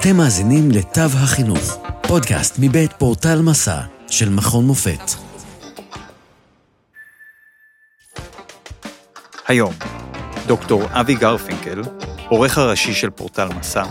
[0.00, 3.80] אתם מאזינים לתו החינוך, פודקאסט מבית פורטל מסע
[4.10, 5.00] של מכון מופת.
[9.48, 9.74] היום,
[10.46, 11.82] דוקטור אבי גרפינקל,
[12.28, 13.84] עורך הראשי של פורטל מסע,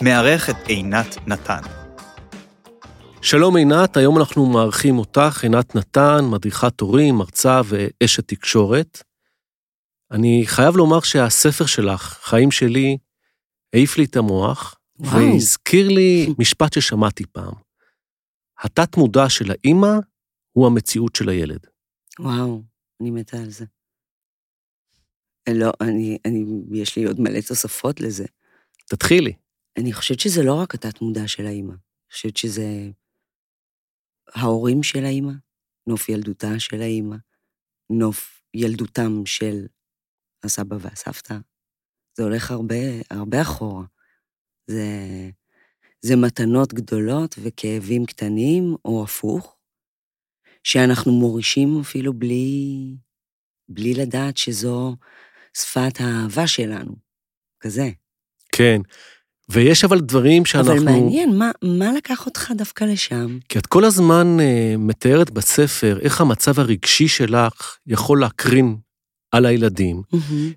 [0.00, 1.62] מארח את עינת נתן.
[3.22, 9.02] שלום עינת, היום אנחנו מארחים אותך, עינת נתן, מדריכת הורים, מרצה ואשת תקשורת.
[10.10, 12.98] אני חייב לומר שהספר שלך, חיים שלי,
[13.74, 15.12] העיף לי את המוח, וואו.
[15.14, 17.54] והזכיר לי משפט ששמעתי פעם.
[18.58, 19.92] התת-מודע של האימא
[20.52, 21.66] הוא המציאות של הילד.
[22.20, 22.62] וואו,
[23.00, 23.64] אני מתה על זה.
[25.54, 28.26] לא, אני, אני, יש לי עוד מלא תוספות לזה.
[28.86, 29.32] תתחילי.
[29.78, 32.90] אני חושבת שזה לא רק התת-מודע של האימא, אני חושבת שזה
[34.34, 35.32] ההורים של האימא,
[35.86, 37.16] נוף ילדותה של האימא,
[37.90, 39.66] נוף ילדותם של
[40.44, 41.38] הסבא והסבתא.
[42.16, 42.74] זה הולך הרבה,
[43.10, 43.84] הרבה אחורה.
[44.68, 44.86] זה,
[46.00, 49.56] זה מתנות גדולות וכאבים קטנים, או הפוך,
[50.64, 52.76] שאנחנו מורישים אפילו בלי,
[53.68, 54.96] בלי לדעת שזו
[55.56, 57.08] שפת האהבה שלנו.
[57.60, 57.90] כזה.
[58.52, 58.80] כן.
[59.48, 60.72] ויש אבל דברים שאנחנו...
[60.72, 63.38] אבל מעניין, מה, מה לקח אותך דווקא לשם?
[63.48, 68.76] כי את כל הזמן uh, מתארת בספר איך המצב הרגשי שלך יכול להקרין
[69.30, 70.02] על הילדים,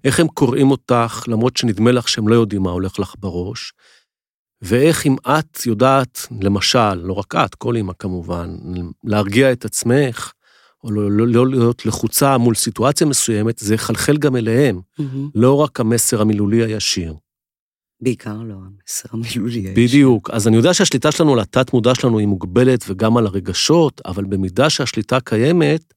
[0.04, 3.74] איך הם קוראים אותך, למרות שנדמה לך שהם לא יודעים מה הולך לך בראש,
[4.62, 8.56] ואיך אם את יודעת, למשל, לא רק את, כל אמא כמובן,
[9.04, 10.32] להרגיע את עצמך,
[10.84, 14.82] או לא, לא, לא להיות לחוצה מול סיטואציה מסוימת, זה יחלחל גם אליהם,
[15.36, 17.16] לא רק המסר המילולי הישיר.
[18.02, 19.60] בעיקר לא המסר המילולי.
[19.60, 19.74] הישיר.
[19.76, 20.30] בדיוק.
[20.30, 24.70] אז אני יודע שהשליטה שלנו על התת-מודע שלנו היא מוגבלת וגם על הרגשות, אבל במידה
[24.70, 25.94] שהשליטה קיימת,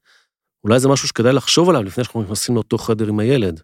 [0.65, 3.61] אולי זה משהו שכדאי לחשוב עליו לפני שאנחנו נכנסים לאותו חדר עם הילד.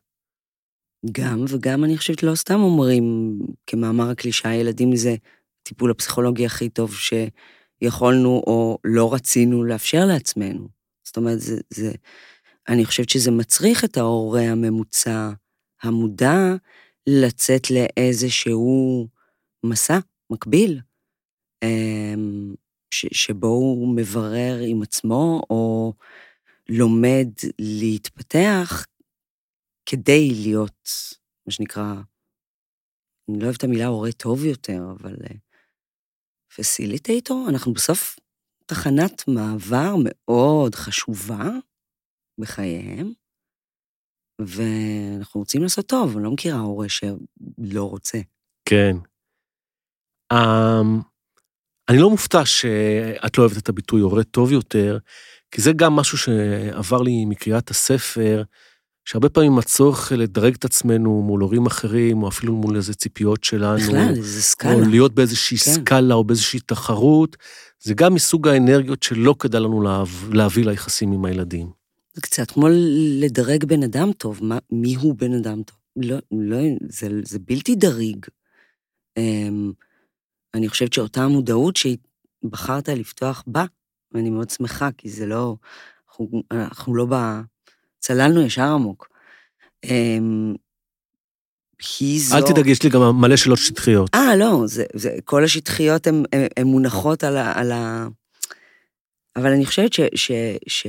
[1.13, 5.15] גם, וגם אני חושבת לא סתם אומרים, כמאמר הקלישאה, ילדים זה
[5.63, 10.69] הטיפול הפסיכולוגי הכי טוב שיכולנו או לא רצינו לאפשר לעצמנו.
[11.05, 11.93] זאת אומרת, זה, זה,
[12.69, 15.31] אני חושבת שזה מצריך את ההורה הממוצע
[15.83, 16.55] המודע
[17.07, 19.09] לצאת לאיזשהו
[19.67, 19.99] מסע
[20.31, 20.81] מקביל,
[21.63, 22.55] אמ,
[22.91, 25.93] ש, שבו הוא מברר עם עצמו או
[26.69, 27.29] לומד
[27.59, 28.87] להתפתח
[29.91, 30.89] כדי להיות,
[31.47, 31.95] מה שנקרא,
[33.29, 35.17] אני לא אוהבת את המילה הורה טוב יותר, אבל
[36.57, 38.19] פסיליטייטור, אנחנו בסוף
[38.67, 41.45] תחנת מעבר מאוד חשובה
[42.41, 43.13] בחייהם,
[44.41, 48.19] ואנחנו רוצים לעשות טוב, אני לא מכירה הורה שלא רוצה.
[48.65, 48.97] כן.
[50.33, 51.03] Um,
[51.89, 54.99] אני לא מופתע שאת לא אוהבת את הביטוי הורה טוב יותר,
[55.51, 58.43] כי זה גם משהו שעבר לי מקריאת הספר,
[59.05, 63.79] שהרבה פעמים הצורך לדרג את עצמנו מול הורים אחרים, או אפילו מול איזה ציפיות שלנו.
[63.79, 64.75] בכלל, איזה סקאלה.
[64.75, 65.71] או להיות באיזושהי כן.
[65.71, 67.37] סקאלה או באיזושהי תחרות,
[67.81, 71.71] זה גם מסוג האנרגיות שלא כדאי לנו לה, להביא ליחסים עם הילדים.
[72.15, 72.69] זה קצת כמו
[73.21, 75.77] לדרג בן אדם טוב, מה, מי הוא בן אדם טוב?
[75.97, 76.59] לא, לא,
[76.89, 78.27] זה, זה בלתי דריג.
[79.17, 79.73] אמ,
[80.55, 83.65] אני חושבת שאותה המודעות שבחרת לפתוח בה,
[84.13, 85.57] ואני מאוד שמחה, כי זה לא,
[86.09, 87.15] אנחנו, אנחנו לא ב...
[88.01, 89.09] צללנו ישר עמוק.
[89.85, 90.55] אמ,
[92.01, 92.37] היא זו...
[92.37, 94.15] אל תדאגי, יש לי גם מלא שאלות שטחיות.
[94.15, 98.07] אה, לא, זה, זה, כל השטחיות הן מונחות על ה, על ה...
[99.37, 100.33] אבל אני חושבת ש, ש,
[100.67, 100.87] ש,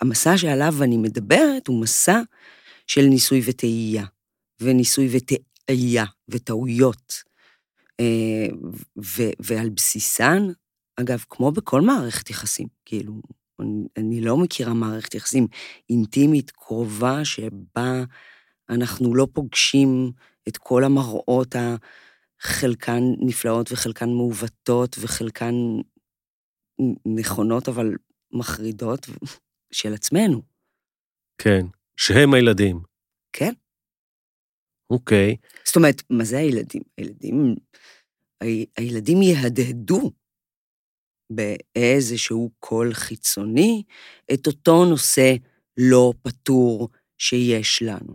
[0.00, 2.20] המסע שעליו אני מדברת הוא מסע
[2.86, 4.04] של ניסוי וטעייה,
[4.60, 7.30] וניסוי וטעייה, וטעויות.
[8.00, 8.46] אה,
[9.04, 10.42] ו, ועל בסיסן,
[10.96, 13.12] אגב, כמו בכל מערכת יחסים, כאילו,
[13.96, 15.46] אני, לא מכירה מערכת יחסים
[15.90, 18.04] אינטימית, קרובה, שבה
[18.68, 20.12] אנחנו לא פוגשים
[20.48, 21.54] את כל המראות
[22.40, 25.54] החלקן נפלאות וחלקן מעוותות וחלקן
[27.06, 27.94] נכונות, אבל
[28.32, 29.06] מחרידות
[29.72, 30.42] של עצמנו.
[31.38, 31.66] כן,
[31.96, 32.80] שהם הילדים.
[33.32, 33.52] כן.
[34.90, 35.36] אוקיי.
[35.64, 36.82] זאת אומרת, מה זה הילדים?
[36.96, 37.54] הילדים,
[38.76, 40.10] הילדים יהדהדו
[41.30, 43.82] באיזשהו קול חיצוני
[44.32, 45.34] את אותו נושא
[45.76, 46.88] לא פתור
[47.18, 48.14] שיש לנו.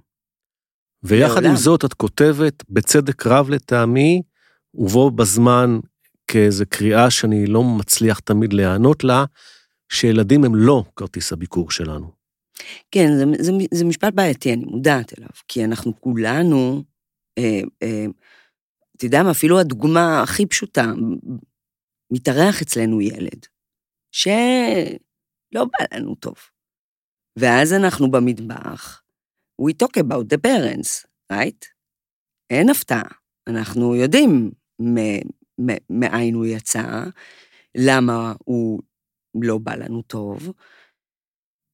[1.03, 1.49] ויחד לעולם.
[1.49, 4.21] עם זאת, את כותבת, בצדק רב לטעמי,
[4.73, 5.79] ובו בזמן
[6.27, 9.25] כאיזו קריאה שאני לא מצליח תמיד להיענות לה,
[9.89, 12.11] שילדים הם לא כרטיס הביקור שלנו.
[12.91, 16.83] כן, זה, זה, זה משפט בעייתי, אני מודעת אליו, כי אנחנו כולנו,
[17.37, 18.05] אה, אה,
[18.97, 20.93] אתה יודע מה, אפילו הדוגמה הכי פשוטה,
[22.13, 23.45] מתארח אצלנו ילד,
[24.11, 26.35] שלא בא לנו טוב.
[27.39, 29.03] ואז אנחנו במטבח,
[29.61, 31.65] we talk about the parents, right?
[32.49, 33.09] אין הפתעה.
[33.49, 34.51] אנחנו יודעים
[35.89, 37.03] מאין הוא יצא,
[37.77, 38.81] למה הוא
[39.41, 40.53] לא בא לנו טוב,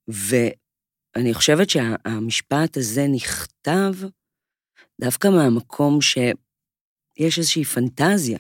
[0.07, 3.93] ואני חושבת שהמשפט הזה נכתב
[5.01, 8.39] דווקא מהמקום שיש איזושהי פנטזיה.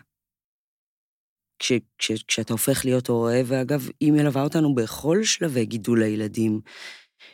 [1.61, 6.61] כש, כש, כשאתה הופך להיות הורה, ואגב, היא מלווה אותנו בכל שלבי גידול הילדים,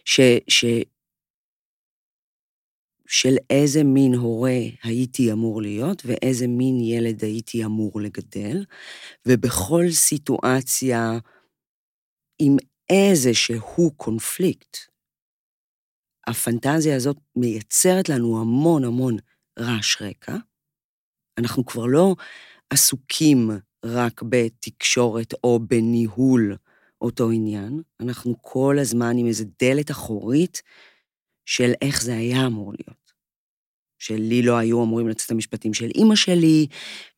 [0.05, 0.65] ש, ש,
[3.07, 8.65] של איזה מין הורה הייתי אמור להיות ואיזה מין ילד הייתי אמור לגדל,
[9.27, 11.11] ובכל סיטואציה
[12.41, 12.55] עם
[12.89, 14.77] איזשהו קונפליקט,
[16.27, 19.17] הפנטזיה הזאת מייצרת לנו המון המון
[19.59, 20.35] רעש רקע.
[21.37, 22.15] אנחנו כבר לא
[22.69, 23.49] עסוקים
[23.85, 26.55] רק בתקשורת או בניהול
[27.01, 30.61] אותו עניין, אנחנו כל הזמן עם איזו דלת אחורית
[31.45, 33.07] של איך זה היה אמור להיות.
[33.99, 36.67] שלי לא היו אמורים לצאת המשפטים של אימא שלי,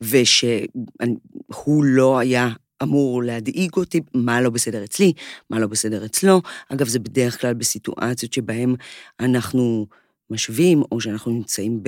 [0.02, 2.50] ושהוא לא היה
[2.84, 5.14] אמור להדאיג אותי, מה לא בסדר אצלי,
[5.50, 6.42] מה לא בסדר אצלו.
[6.70, 8.76] אגב, זה בדרך כלל בסיטואציות שבהן
[9.20, 9.88] אנחנו
[10.30, 11.84] משווים, או שאנחנו נמצאים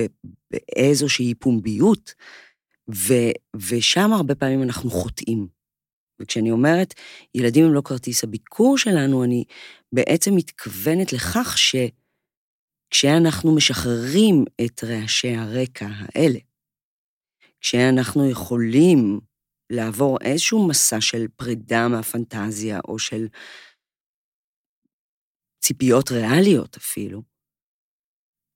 [0.50, 2.14] באיזושהי פומביות,
[2.90, 3.12] ו,
[3.56, 5.48] ושם הרבה פעמים אנחנו חוטאים.
[6.22, 6.94] וכשאני אומרת,
[7.34, 9.44] ילדים הם לא כרטיס הביקור שלנו, אני
[9.92, 11.76] בעצם מתכוונת לכך ש...
[12.90, 16.38] כשאנחנו משחררים את רעשי הרקע האלה,
[17.60, 19.20] כשאנחנו יכולים
[19.72, 23.26] לעבור איזשהו מסע של פרידה מהפנטזיה, או של
[25.64, 27.22] ציפיות ריאליות אפילו,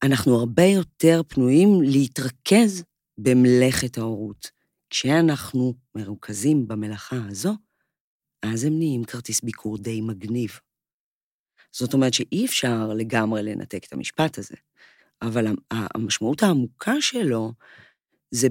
[0.02, 2.84] אנחנו הרבה יותר פנויים להתרכז
[3.19, 4.51] במלאכת ההורות.
[4.91, 7.55] כשאנחנו מרוכזים במלאכה הזו,
[8.43, 10.59] אז הם נהיים כרטיס ביקור די מגניב.
[11.73, 14.55] זאת אומרת שאי אפשר לגמרי לנתק את המשפט הזה,
[15.23, 17.53] אבל המשמעות העמוקה שלו
[18.31, 18.49] זה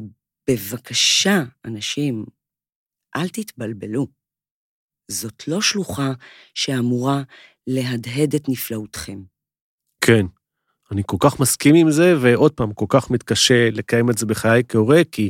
[0.50, 2.26] בבקשה, אנשים,
[3.16, 4.08] אל תתבלבלו.
[5.12, 6.12] זאת לא שלוחה
[6.54, 7.24] שאמורה
[7.68, 9.24] להדהד את נפלאותכם.
[10.02, 10.26] כן,
[10.92, 14.64] אני כל כך מסכים עם זה, ועוד פעם, כל כך מתקשה לקיים את זה בחיי
[14.70, 15.30] כהורה, כי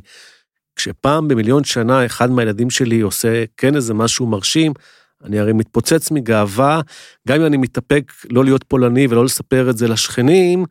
[0.75, 4.73] כשפעם במיליון שנה אחד מהילדים שלי עושה כן איזה משהו מרשים,
[5.23, 6.81] אני הרי מתפוצץ מגאווה,
[7.27, 10.65] גם אם אני מתאפק לא להיות פולני ולא לספר את זה לשכנים,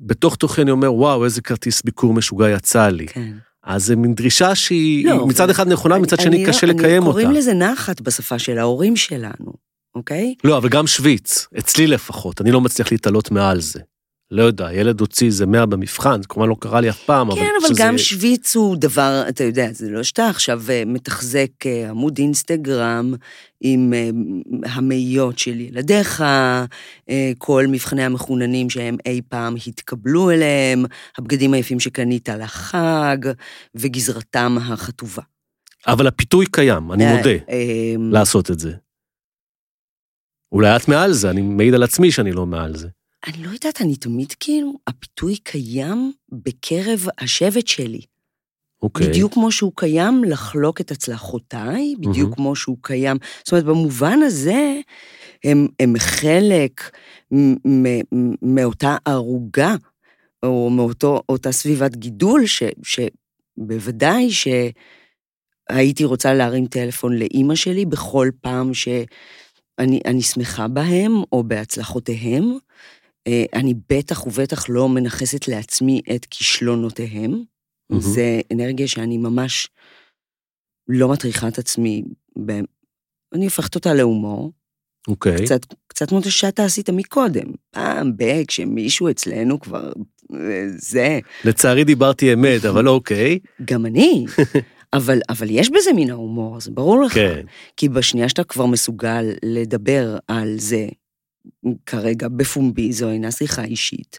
[0.00, 3.06] בתוך תוכי אני אומר, וואו, איזה כרטיס ביקור משוגע יצא לי.
[3.06, 3.32] כן.
[3.64, 7.10] אז זה מין דרישה שהיא לא, מצד אחד נכונה, מצד שני קשה לקיים אני, אותה.
[7.10, 9.52] קוראים לזה נחת בשפה של ההורים שלנו,
[9.94, 10.34] אוקיי?
[10.44, 13.80] לא, אבל גם שוויץ, אצלי לפחות, אני לא מצליח להתעלות מעל זה.
[14.30, 17.32] לא יודע, ילד הוציא איזה 100 במבחן, זה כמובן לא קרה לי אף פעם, כן,
[17.32, 17.40] אבל...
[17.40, 17.82] כן, אבל שזה...
[17.82, 23.14] גם שוויץ הוא דבר, אתה יודע, זה לא שאתה עכשיו אה, מתחזק אה, עמוד אינסטגרם
[23.60, 24.10] עם אה,
[24.72, 26.24] המאיות של ילדיך,
[27.38, 30.84] כל מבחני המחוננים שהם אי פעם התקבלו אליהם,
[31.18, 33.16] הבגדים היפים שקנית לחג,
[33.74, 35.22] וגזרתם החטובה.
[35.86, 37.30] אבל הפיתוי קיים, אני מודה,
[38.12, 38.72] לעשות את זה.
[40.52, 42.88] אולי את מעל זה, אני מעיד על עצמי שאני לא מעל זה.
[43.26, 48.00] אני לא יודעת, אני תמיד כאילו, הפיתוי קיים בקרב השבט שלי.
[48.82, 49.08] אוקיי.
[49.08, 52.36] בדיוק כמו שהוא קיים לחלוק את הצלחותיי, בדיוק mm-hmm.
[52.36, 53.16] כמו שהוא קיים.
[53.38, 54.80] זאת אומרת, במובן הזה,
[55.44, 56.96] הם, הם חלק
[58.42, 59.74] מאותה ערוגה,
[60.42, 70.22] או מאותה סביבת גידול, ש, שבוודאי שהייתי רוצה להרים טלפון לאימא שלי בכל פעם שאני
[70.22, 72.58] שמחה בהם, או בהצלחותיהם,
[73.54, 77.32] אני בטח ובטח לא מנכסת לעצמי את כישלונותיהם.
[77.92, 77.98] Mm-hmm.
[77.98, 79.68] זה אנרגיה שאני ממש
[80.88, 82.02] לא מטריחה את עצמי,
[82.46, 82.52] ב...
[83.34, 84.52] אני הופכת אותה להומור.
[85.08, 85.36] אוקיי.
[85.36, 85.42] Okay.
[85.44, 87.52] קצת, קצת כמו שאתה עשית מקודם.
[87.70, 88.44] פעם ב...
[88.48, 89.92] כשמישהו אצלנו כבר...
[90.34, 91.18] אה, זה.
[91.44, 93.38] לצערי דיברתי אמת, אבל אוקיי.
[93.64, 94.24] גם אני.
[94.92, 97.14] אבל, אבל יש בזה מן ההומור, זה ברור לך.
[97.14, 97.46] כן.
[97.76, 100.86] כי בשנייה שאתה כבר מסוגל לדבר על זה
[101.86, 104.18] כרגע בפומבי, זו אינה שיחה אישית.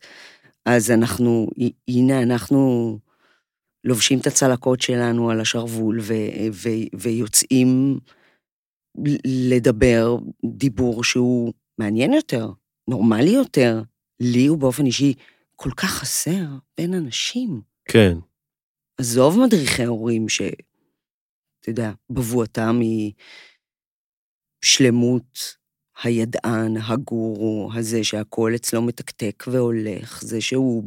[0.65, 1.47] אז אנחנו,
[1.87, 2.99] הנה אנחנו
[3.83, 6.13] לובשים את הצלקות שלנו על השרוול ו,
[6.51, 6.69] ו,
[6.99, 7.99] ויוצאים
[9.25, 12.51] לדבר דיבור שהוא מעניין יותר,
[12.89, 13.81] נורמלי יותר.
[14.19, 15.13] לי הוא באופן אישי
[15.55, 16.45] כל כך חסר
[16.77, 17.61] בין אנשים.
[17.85, 18.17] כן.
[18.97, 20.41] עזוב מדריכי הורים ש...
[21.59, 23.13] אתה יודע, בבואתם היא
[24.61, 25.57] שלמות
[26.03, 30.83] הידען, הגורו, הזה שהכל אצלו מתקתק והולך, זה שהוא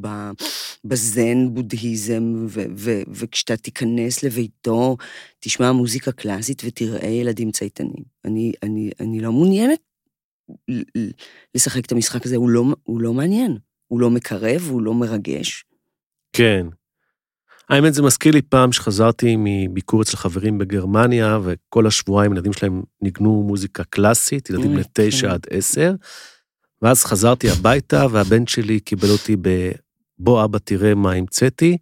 [0.85, 4.97] בזן בודהיזם, ו- ו- וכשאתה תיכנס לביתו,
[5.41, 8.05] תשמע מוזיקה קלאסית ותראה ילדים צייתנים.
[8.25, 9.81] אני, אני, אני לא מעוניינת
[11.55, 13.59] לשחק את המשחק הזה, הוא לא, הוא לא מעניין.
[13.87, 15.65] הוא לא מקרב, הוא לא מרגש.
[16.33, 16.67] כן.
[17.71, 23.43] האמת, זה מזכיר לי פעם שחזרתי מביקור אצל חברים בגרמניה, וכל השבועיים ילדים שלהם ניגנו
[23.43, 25.35] מוזיקה קלאסית, ילדים אוי, לתשע כן.
[25.35, 25.95] עד עשר,
[26.83, 29.71] ואז חזרתי הביתה, והבן שלי קיבל אותי ב...
[30.19, 31.77] בוא אבא תראה מה המצאתי,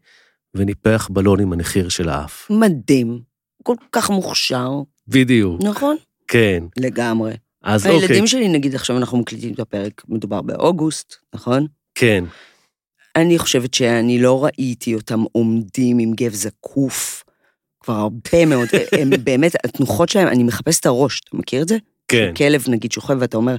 [0.54, 2.50] וניפח בלון עם הנחיר של האף.
[2.50, 3.20] מדהים,
[3.62, 4.70] כל כך מוכשר,
[5.08, 5.96] בדיוק, נכון?
[6.28, 6.64] כן.
[6.76, 7.32] לגמרי.
[7.62, 11.66] אז אוקיי, הילדים שלי, נגיד עכשיו אנחנו מקליטים את הפרק, מדובר באוגוסט, נכון?
[11.94, 12.24] כן,
[13.16, 17.24] אני חושבת שאני לא ראיתי אותם עומדים עם גב זקוף
[17.80, 18.68] כבר הרבה מאוד,
[19.00, 21.76] הם באמת, התנוחות שלהם, אני מחפש את הראש, אתה מכיר את זה?
[22.08, 22.34] כן.
[22.36, 23.56] כלב, נגיד, שוכב ואתה אומר,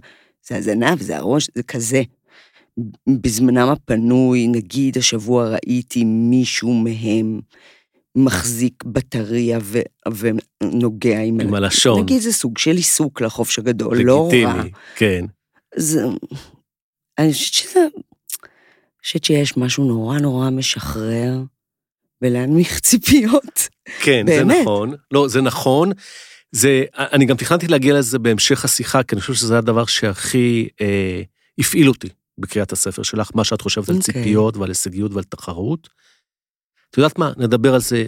[0.48, 2.02] זה הזנב, זה הראש, זה כזה.
[3.22, 7.40] בזמנם הפנוי, נגיד השבוע ראיתי מישהו מהם
[8.16, 9.80] מחזיק בטריה ו...
[10.12, 11.40] ונוגע עם...
[11.42, 12.02] עם הלשון.
[12.02, 14.28] נגיד זה סוג של עיסוק לחופש הגדול, לא רע.
[14.28, 15.26] לגיטימי, כן.
[15.76, 16.06] זה...
[17.18, 17.88] אני חושבת שזה...
[19.06, 21.40] חושבת שיש משהו נורא נורא משחרר
[22.22, 23.68] ולהנמיך ציפיות.
[24.02, 24.44] כן, זה.
[24.44, 24.94] נכון.
[25.12, 25.92] לא, זה נכון.
[26.52, 31.22] זה, אני גם תכננתי להגיע לזה בהמשך השיחה, כי אני חושב שזה הדבר שהכי אה,
[31.60, 34.14] הפעיל אותי בקריאת הספר שלך, מה שאת חושבת על אוקיי.
[34.14, 35.90] ציפיות ועל הישגיות ועל תחרות.
[36.92, 38.06] את יודעת מה, נדבר על זה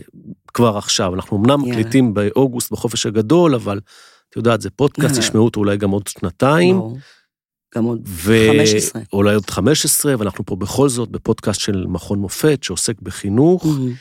[0.54, 1.16] כבר עכשיו.
[1.16, 1.62] אנחנו אמנם.
[1.62, 3.80] מקליטים באוגוסט בחופש הגדול, אבל
[4.30, 5.28] את יודעת, זה פודקאסט, יאללה.
[5.28, 6.76] תשמעו אותו אולי גם עוד שנתיים.
[6.76, 6.98] ברור.
[7.75, 8.34] גם עוד ו...
[8.48, 9.01] 15.
[9.13, 13.66] אולי עוד 15, ואנחנו פה בכל זאת בפודקאסט של מכון מופת שעוסק בחינוך.
[13.66, 13.94] מהמם.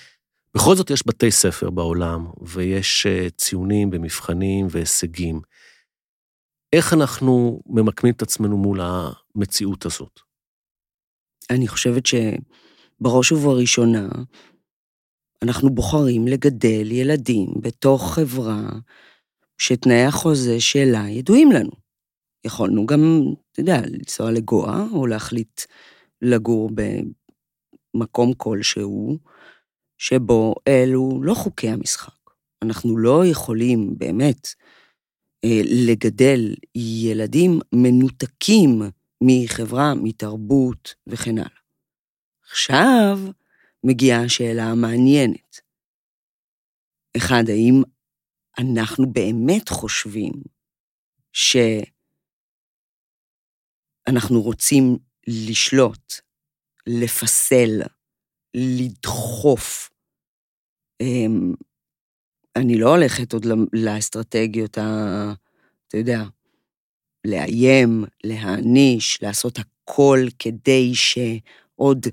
[0.57, 5.41] בכל זאת יש בתי ספר בעולם, ויש אה, ציונים ומבחנים והישגים.
[6.73, 10.21] איך אנחנו ממקמים את עצמנו מול המציאות הזאת?
[11.50, 14.09] אני חושבת שבראש ובראשונה,
[15.43, 18.69] אנחנו בוחרים לגדל ילדים בתוך חברה
[19.59, 21.71] שתנאי החוזה שלה ידועים לנו.
[22.45, 23.23] יכולנו גם,
[23.61, 25.61] אתה יודע, לנסוע לגואה, או להחליט
[26.23, 26.71] לגור
[27.95, 29.19] במקום כלשהו,
[29.99, 32.12] שבו אלו לא חוקי המשחק.
[32.62, 34.49] אנחנו לא יכולים באמת
[35.45, 38.83] אה, לגדל ילדים מנותקים
[39.23, 41.61] מחברה, מתרבות וכן הלאה.
[42.50, 43.19] עכשיו
[43.85, 45.61] מגיעה השאלה המעניינת.
[47.17, 47.83] אחד, האם
[48.59, 50.33] אנחנו באמת חושבים
[54.11, 56.14] שאנחנו רוצים לשלוט,
[56.87, 57.81] לפסל,
[58.55, 59.90] לדחוף?
[61.00, 61.55] אמ,
[62.57, 65.33] אני לא הולכת עוד לאסטרטגיות ה...
[65.88, 66.23] אתה יודע,
[67.26, 72.07] לאיים, להעניש, לעשות הכל כדי שעוד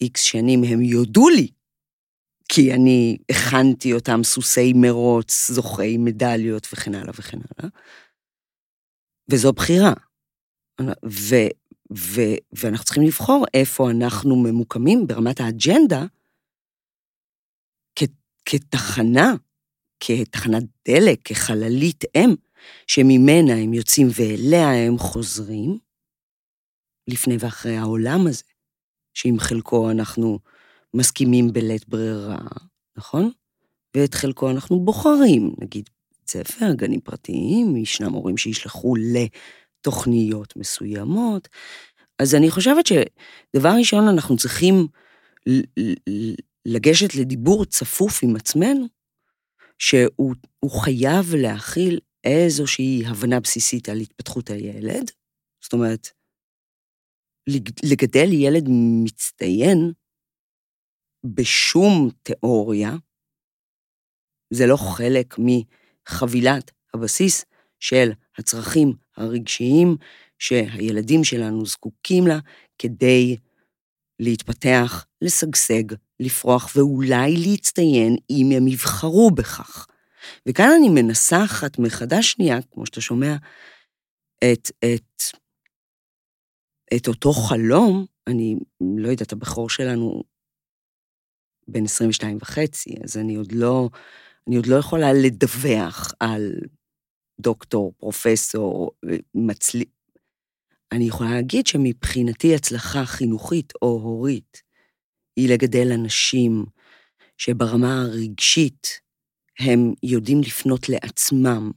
[0.00, 1.48] איקס שנים הם יודו לי,
[2.48, 7.70] כי אני הכנתי אותם סוסי מרוץ, זוכי מדליות וכן הלאה וכן הלאה.
[9.30, 10.05] וזו בחירה.
[11.04, 11.34] ו,
[11.92, 12.20] ו,
[12.52, 16.04] ואנחנו צריכים לבחור איפה אנחנו ממוקמים ברמת האג'נדה
[17.96, 18.02] כ,
[18.44, 19.34] כתחנה,
[20.00, 22.34] כתחנת דלק, כחללית אם,
[22.86, 25.78] שממנה הם יוצאים ואליה הם חוזרים,
[27.08, 28.42] לפני ואחרי העולם הזה,
[29.14, 30.38] שעם חלקו אנחנו
[30.94, 32.38] מסכימים בלית ברירה,
[32.96, 33.30] נכון?
[33.96, 38.96] ואת חלקו אנחנו בוחרים, נגיד בית ספר, גנים פרטיים, ישנם הורים שישלחו
[39.86, 41.48] לתוכניות מסוימות.
[42.22, 44.74] אז אני חושבת שדבר ראשון, אנחנו צריכים
[46.66, 48.86] לגשת לדיבור צפוף עם עצמנו,
[49.78, 55.10] שהוא הוא חייב להכיל איזושהי הבנה בסיסית על התפתחות הילד.
[55.64, 56.08] זאת אומרת,
[57.48, 58.64] לג- לגדל ילד
[59.04, 59.92] מצטיין
[61.24, 62.90] בשום תיאוריה,
[64.54, 67.44] זה לא חלק מחבילת הבסיס
[67.80, 69.96] של הצרכים הרגשיים
[70.38, 72.38] שהילדים שלנו זקוקים לה
[72.78, 73.36] כדי
[74.20, 75.82] להתפתח, לשגשג,
[76.20, 79.86] לפרוח ואולי להצטיין אם הם יבחרו בכך.
[80.48, 83.36] וכאן אני מנסחת מחדש שנייה, כמו שאתה שומע,
[84.38, 85.22] את, את,
[86.96, 90.22] את אותו חלום, אני לא יודעת, הבכור שלנו
[91.68, 93.88] בן 22 וחצי, אז אני עוד לא,
[94.48, 96.52] אני עוד לא יכולה לדווח על
[97.40, 98.90] דוקטור, פרופסור,
[99.34, 99.84] מצלי...
[100.92, 104.62] אני יכולה להגיד שמבחינתי הצלחה חינוכית או הורית
[105.36, 106.64] היא לגדל אנשים
[107.38, 109.00] שברמה הרגשית
[109.58, 111.70] הם יודעים לפנות לעצמם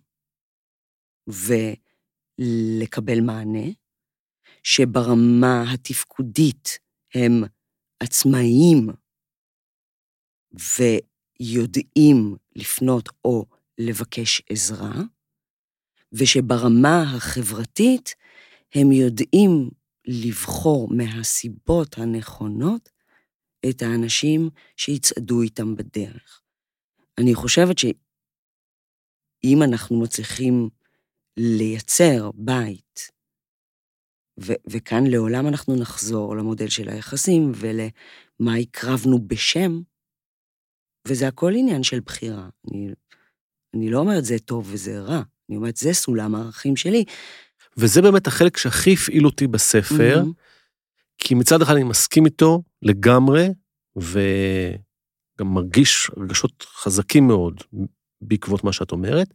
[2.39, 3.68] ולקבל מענה,
[4.63, 6.80] שברמה התפקודית
[7.16, 7.44] הם
[8.00, 8.88] עצמאיים
[11.42, 13.46] ויודעים לפנות או
[13.78, 14.92] לבקש עזרה,
[16.12, 18.16] ושברמה החברתית
[18.75, 19.70] הם יודעים
[20.08, 22.89] לבחור מהסיבות הנכונות
[23.70, 26.42] את האנשים שיצעדו איתם בדרך.
[27.18, 30.70] אני חושבת שאם אנחנו מצליחים
[31.38, 33.12] לייצר בית,
[34.39, 39.82] ו- וכאן לעולם אנחנו נחזור למודל של היחסים ולמה הקרבנו בשם,
[41.08, 42.50] וזה הכל עניין של בחירה.
[42.72, 42.88] אני,
[43.75, 47.03] אני לא אומרת זה טוב וזה רע, אני אומרת זה סולם הערכים שלי.
[47.77, 50.34] וזה באמת החלק שהכי הפעיל אותי בספר, mm-hmm.
[51.18, 53.48] כי מצד אחד אני מסכים איתו לגמרי,
[53.96, 57.63] וגם מרגיש רגשות חזקים מאוד
[58.22, 59.34] בעקבות מה שאת אומרת,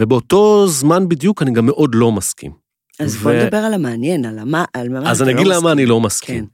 [0.00, 2.52] ובאותו זמן בדיוק אני גם מאוד לא מסכים.
[3.00, 3.18] אז ו...
[3.18, 5.86] בוא נדבר על המעניין, על מה, על מה אז אני לא אגיד לא למה אני
[5.86, 6.46] לא מסכים.
[6.46, 6.50] כן.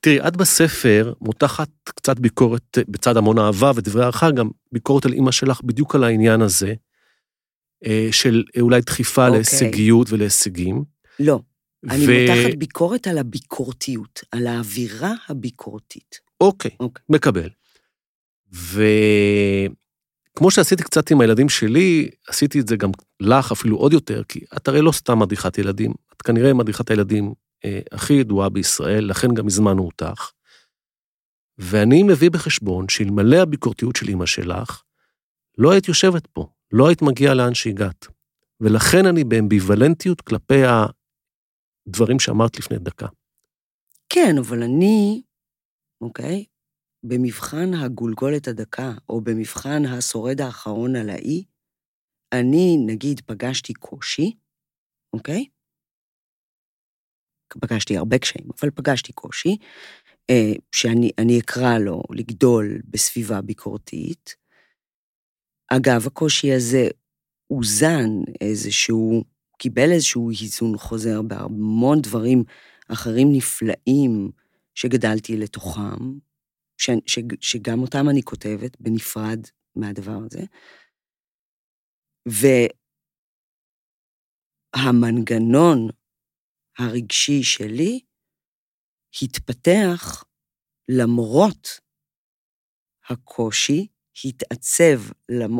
[0.00, 5.30] תראי, את בספר מותחת קצת ביקורת, בצד המון אהבה ודברי הערכה, גם ביקורת על אימא
[5.30, 6.74] שלך בדיוק על העניין הזה,
[8.10, 9.38] של אולי דחיפה אוקיי.
[9.38, 10.84] להישגיות ולהישגים.
[11.20, 11.40] לא,
[11.90, 16.20] אני מותחת ביקורת על הביקורתיות, על האווירה הביקורתית.
[16.40, 17.04] אוקיי, אוקיי.
[17.08, 17.48] מקבל.
[18.52, 18.90] וכמו
[20.50, 24.68] שעשיתי קצת עם הילדים שלי, עשיתי את זה גם לך אפילו עוד יותר, כי את
[24.68, 27.34] הרי לא סתם מדריכת ילדים, את כנראה מדריכת הילדים
[27.64, 30.30] אה, הכי ידועה בישראל, לכן גם הזמנו אותך.
[31.58, 34.82] ואני מביא בחשבון שאלמלא הביקורתיות של אימא שלך,
[35.58, 38.06] לא היית יושבת פה, לא היית מגיעה לאן שהגעת.
[38.60, 40.62] ולכן אני באמביוולנטיות כלפי
[41.86, 43.06] הדברים שאמרת לפני דקה.
[44.08, 45.22] כן, אבל אני,
[46.00, 46.44] אוקיי,
[47.04, 51.44] במבחן הגולגולת הדקה, או במבחן השורד האחרון על האי,
[52.32, 54.36] אני, נגיד, פגשתי קושי,
[55.12, 55.46] אוקיי?
[57.60, 59.56] פגשתי הרבה קשיים, אבל פגשתי קושי,
[60.30, 64.41] אה, שאני אקרא לו לגדול בסביבה ביקורתית.
[65.76, 66.88] אגב, הקושי הזה
[67.50, 68.08] אוזן
[68.40, 69.24] איזשהו,
[69.58, 72.44] קיבל איזשהו איזון חוזר בהמון דברים
[72.88, 74.30] אחרים נפלאים
[74.74, 76.18] שגדלתי לתוכם,
[76.78, 79.40] ש, ש, שגם אותם אני כותבת בנפרד
[79.76, 80.42] מהדבר הזה.
[84.76, 85.88] והמנגנון
[86.78, 88.00] הרגשי שלי
[89.22, 90.24] התפתח
[90.88, 91.68] למרות
[93.08, 93.86] הקושי,
[94.24, 95.58] התעצב למ...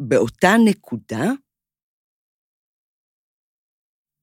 [0.00, 1.24] באותה נקודה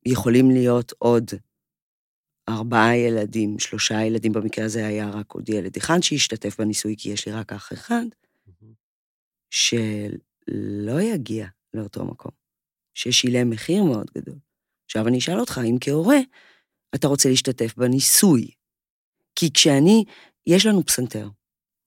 [0.05, 1.31] יכולים להיות עוד
[2.49, 7.27] ארבעה ילדים, שלושה ילדים, במקרה הזה היה רק עוד ילד אחד שהשתתף בניסוי, כי יש
[7.27, 8.05] לי רק אח אחד,
[9.49, 12.31] שלא יגיע לאותו מקום,
[12.93, 14.39] ששילם מחיר מאוד גדול.
[14.85, 16.17] עכשיו אני אשאל אותך, האם כהורה,
[16.95, 18.51] אתה רוצה להשתתף בניסוי?
[19.35, 20.05] כי כשאני,
[20.47, 21.29] יש לנו פסנתר,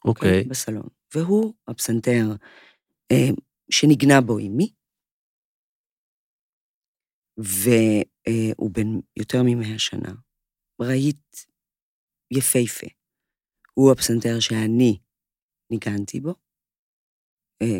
[0.04, 0.44] אוקיי, okay.
[0.44, 2.26] okay, בסלון, והוא הפסנתר
[3.12, 3.28] אה,
[3.70, 4.72] שנגנה בו אימי,
[7.36, 10.12] והוא בן יותר ממאה שנה.
[10.80, 11.46] ראית
[12.30, 12.86] יפהפה.
[13.74, 14.98] הוא הפסנתר שאני
[15.70, 16.34] ניגנתי בו,
[17.62, 17.78] אה,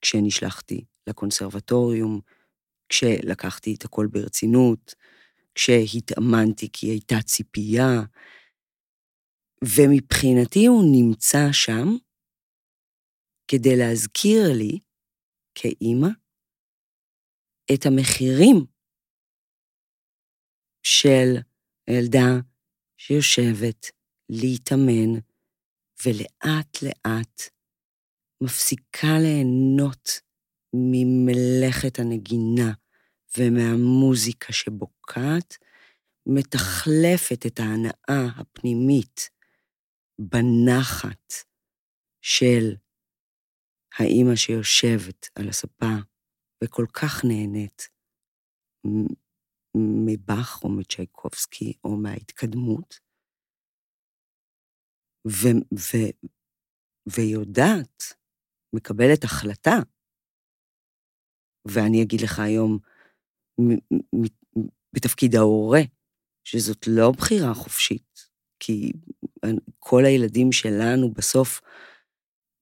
[0.00, 2.20] כשנשלחתי לקונסרבטוריום,
[2.88, 4.94] כשלקחתי את הכל ברצינות,
[5.54, 8.02] כשהתאמנתי כי הייתה ציפייה,
[9.64, 11.86] ומבחינתי הוא נמצא שם
[13.48, 14.78] כדי להזכיר לי,
[15.54, 16.08] כאימא,
[17.74, 18.56] את המחירים
[20.82, 21.36] של
[21.90, 22.30] ילדה
[22.96, 23.86] שיושבת
[24.28, 25.20] להתאמן,
[26.06, 27.42] ולאט-לאט
[28.42, 30.20] מפסיקה ליהנות
[30.74, 32.72] ממלאכת הנגינה
[33.38, 35.56] ומהמוזיקה שבוקעת,
[36.26, 39.30] מתחלפת את ההנאה הפנימית
[40.20, 41.32] בנחת
[42.24, 42.76] של
[43.98, 45.94] האימא שיושבת על הספה
[46.64, 47.88] וכל כך נהנית
[50.06, 52.94] מבאך או מצ'ייקובסקי או מההתקדמות,
[55.28, 56.28] ו- ו-
[57.16, 58.02] ויודעת,
[58.74, 59.76] מקבלת החלטה.
[61.68, 62.78] ואני אגיד לך היום,
[64.94, 65.80] בתפקיד ההורה,
[66.44, 68.27] שזאת לא בחירה חופשית,
[68.60, 68.92] כי
[69.78, 71.60] כל הילדים שלנו בסוף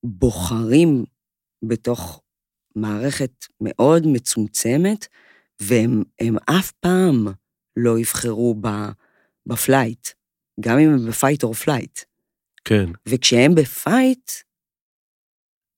[0.04, 1.04] בוחרים
[1.62, 2.22] בתוך
[2.76, 5.06] מערכת מאוד מצומצמת,
[5.60, 7.26] והם אף פעם
[7.76, 8.54] לא יבחרו
[9.46, 10.08] ב flight,
[10.60, 12.00] גם אם הם ב fight או flight.
[12.64, 12.86] כן.
[13.08, 14.30] וכשהם ב fight,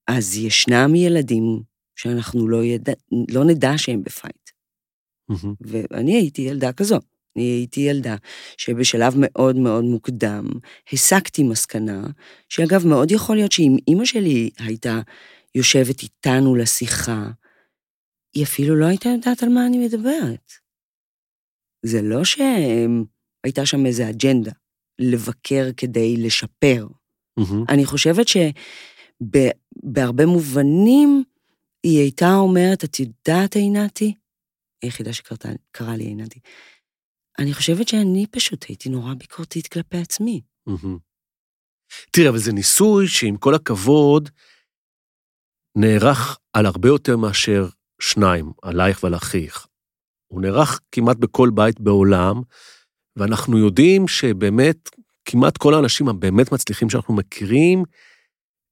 [0.09, 1.63] אז ישנם ילדים
[1.97, 2.93] שאנחנו לא, ידע,
[3.31, 4.51] לא נדע שהם בפייט.
[5.33, 5.55] Mm-hmm.
[5.61, 6.99] ואני הייתי ילדה כזו.
[7.39, 8.17] אני הייתי ילדה
[8.57, 10.47] שבשלב מאוד מאוד מוקדם
[10.93, 12.07] הסקתי מסקנה,
[12.49, 15.01] שאגב, מאוד יכול להיות שאם אימא שלי הייתה
[15.55, 17.31] יושבת איתנו לשיחה,
[18.35, 20.53] היא אפילו לא הייתה יודעת על מה אני מדברת.
[21.83, 24.53] זה לא שהייתה שם איזו אג'נדה,
[24.99, 26.87] לבקר כדי לשפר.
[27.37, 27.65] מהמם.
[27.69, 31.25] אני חושבת שבהרבה מובנים
[31.83, 34.15] היא הייתה אומרת, את יודעת, עינתי?
[34.83, 36.41] היחידה שקראה לי עינתי.
[37.39, 40.41] אני חושבת שאני פשוט הייתי נורא ביקורתית כלפי עצמי.
[42.13, 44.29] תראה, אבל זה ניסוי שעם כל הכבוד,
[45.77, 47.69] נערך על הרבה יותר מאשר
[48.01, 49.67] שניים, עלייך ועל אחיך.
[50.27, 52.43] הוא נערך כמעט בכל בית בעולם,
[53.17, 54.91] ואנחנו יודעים שבאמת,
[55.25, 57.83] כמעט כל האנשים הבאמת מצליחים שאנחנו מכירים,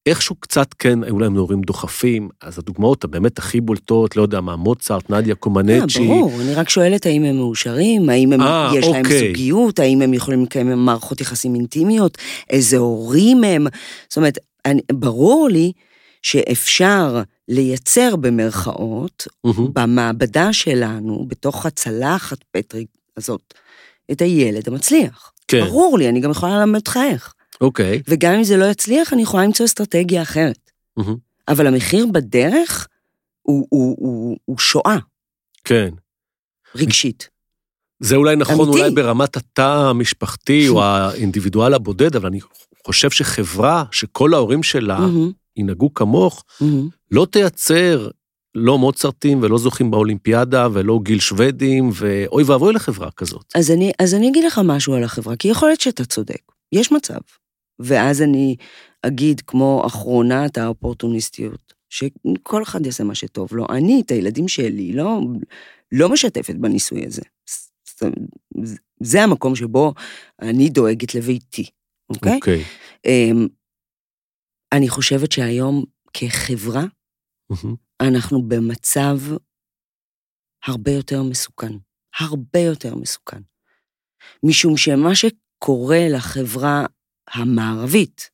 [0.07, 4.57] איכשהו קצת כן, היו להם נעורים דוחפים, אז הדוגמאות הבאמת הכי בולטות, לא יודע מה,
[4.57, 5.99] מוצרט, נדיה קומנצ'י.
[5.99, 9.29] אה, ברור, אני רק שואלת האם הם מאושרים, האם הם, אה, יש להם אוקיי.
[9.29, 12.19] זוגיות, האם הם יכולים לקיים מערכות יחסים אינטימיות,
[12.51, 13.67] איזה הורים הם.
[14.09, 15.73] זאת אומרת, אני, ברור לי
[16.23, 19.69] שאפשר לייצר במרכאות, מהמם.
[19.73, 23.55] במעבדה שלנו, בתוך הצלחת פטריק הזאת,
[24.13, 25.33] את הילד המצליח.
[25.49, 27.35] כן, ברור לי, אני גם יכולה ללמד אותך איך.
[27.61, 28.03] אוקיי.
[28.09, 30.71] וגם אם זה לא יצליח, אני יכולה למצוא אסטרטגיה אחרת.
[30.97, 31.17] מהמם.
[31.49, 32.89] אבל המחיר בדרך
[33.43, 34.97] הוא, הוא, הוא, הוא שואה
[35.65, 35.89] כן.
[36.75, 37.29] רגשית.
[38.01, 38.79] זה אולי נכון אמיתי.
[38.81, 42.41] אולי ברמת התא המשפחתי או האינדיבידואל הבודד, אבל אני
[42.87, 46.89] חושב שחברה שכל ההורים שלה מהמם, ינהגו כמוך, מהמם.
[47.11, 48.09] לא תייצר
[48.55, 53.45] לא מוצרטים ולא זוכים באולימפיאדה ולא גיל שוודים, ואוי ואבוי לחברה כזאת.
[53.55, 56.41] אז אני, אז אני אגיד לך משהו על החברה, כי יכול להיות שאתה צודק,
[56.73, 57.19] יש מצב.
[57.79, 58.57] ואז אני
[59.03, 63.67] אגיד, כמו אחרונת האופורטוניסטיות, שכל אחד יעשה מה שטוב לו.
[63.71, 65.21] אני, את הילדים שלי, לא,
[65.93, 67.23] לא משתפת בניסוי הזה.
[68.63, 69.95] זה- זה המקום שבו
[70.43, 71.67] אני דואגת לביתי,
[72.11, 72.35] אוקיי?
[72.37, 72.63] אוקיי.
[73.07, 73.47] אמ,
[74.73, 76.85] אני חושבת שהיום כחברה,
[77.51, 77.75] מהמם.
[78.01, 79.19] אנחנו במצב
[80.67, 81.73] הרבה יותר מסוכן.
[82.21, 83.41] הרבה יותר מסוכן.
[84.43, 86.87] משום שמה שקורה לחברה
[87.29, 88.31] המערבית,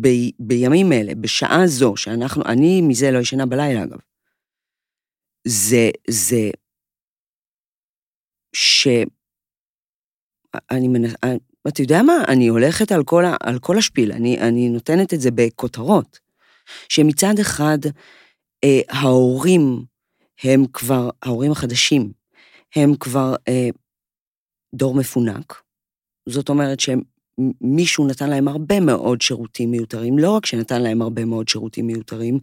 [0.00, 3.98] ב, בימים אלה, בשעה זו, שאנחנו, אני מזה לא ישנה בלילה אגב,
[5.46, 6.50] זה, זה,
[8.56, 8.88] ש...
[10.70, 11.04] אני מנ...
[11.68, 12.24] אתה יודע מה?
[12.28, 13.36] אני הולכת על כל, ה...
[13.40, 16.18] על כל השפיל, אני, אני נותנת את זה בכותרות.
[16.88, 17.78] שמצד אחד,
[18.64, 19.84] אה, ההורים
[20.42, 22.12] הם כבר, ההורים החדשים,
[22.76, 23.68] הם כבר אה,
[24.74, 25.62] דור מפונק.
[26.28, 26.80] זאת אומרת
[27.38, 32.38] שמישהו נתן להם הרבה מאוד שירותים מיותרים, לא רק שנתן להם הרבה מאוד שירותים מיותרים,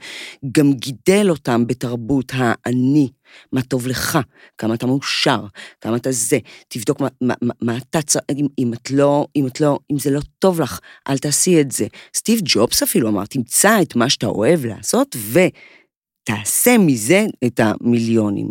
[0.52, 3.10] גם גידל אותם בתרבות האני,
[3.52, 4.20] מה טוב לך,
[4.58, 5.46] כמה אתה מאושר,
[5.82, 9.62] כמה אתה זה, תבדוק מה, מה, מה אתה צריך, אם, אם את לא, אם את
[9.62, 11.88] לא, אם זה לא טוב לך, אל תעשי את זה.
[12.16, 18.50] סטיב ג'ובס אפילו אמר, תמצא את מה שאתה אוהב לעשות, ותעשה מזה את המיליונים.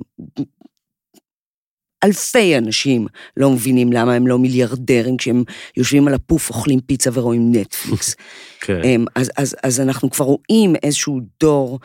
[2.05, 5.45] אלפי אנשים לא מבינים למה הם לא מיליארדרים כשהם
[5.77, 8.15] יושבים על הפוף, אוכלים פיצה ורואים נטפליקס.
[8.67, 8.81] כן.
[9.15, 11.81] אז, אז, אז אנחנו כבר רואים איזשהו דור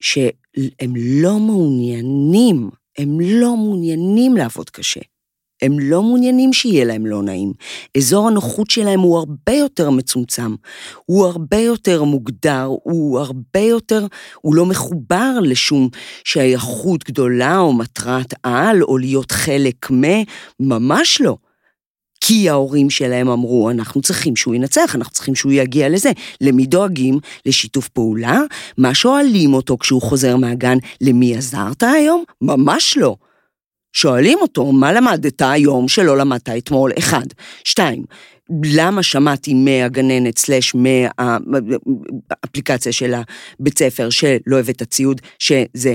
[0.00, 5.00] שהם לא מעוניינים, הם לא מעוניינים לעבוד קשה.
[5.62, 7.52] הם לא מעוניינים שיהיה להם לא נעים.
[7.96, 10.54] אזור הנוחות שלהם הוא הרבה יותר מצומצם,
[11.06, 14.06] הוא הרבה יותר מוגדר, הוא הרבה יותר,
[14.40, 15.88] הוא לא מחובר לשום
[16.24, 20.02] שייכות גדולה או מטרת על, או להיות חלק מ...
[20.60, 21.36] ממש לא.
[22.20, 26.10] כי ההורים שלהם אמרו, אנחנו צריכים שהוא ינצח, אנחנו צריכים שהוא יגיע לזה.
[26.40, 27.18] למי דואגים?
[27.46, 28.40] לשיתוף פעולה?
[28.78, 32.24] מה שואלים אותו כשהוא חוזר מהגן, למי עזרת היום?
[32.40, 33.16] ממש לא.
[33.94, 36.92] שואלים אותו, מה למדת היום שלא למדת אתמול?
[36.98, 37.26] אחד.
[37.64, 38.04] שתיים,
[38.76, 43.14] למה שמעתי מהגננת סלש מהאפליקציה של
[43.60, 45.94] הבית ספר שלא הבאת ציוד, שזה,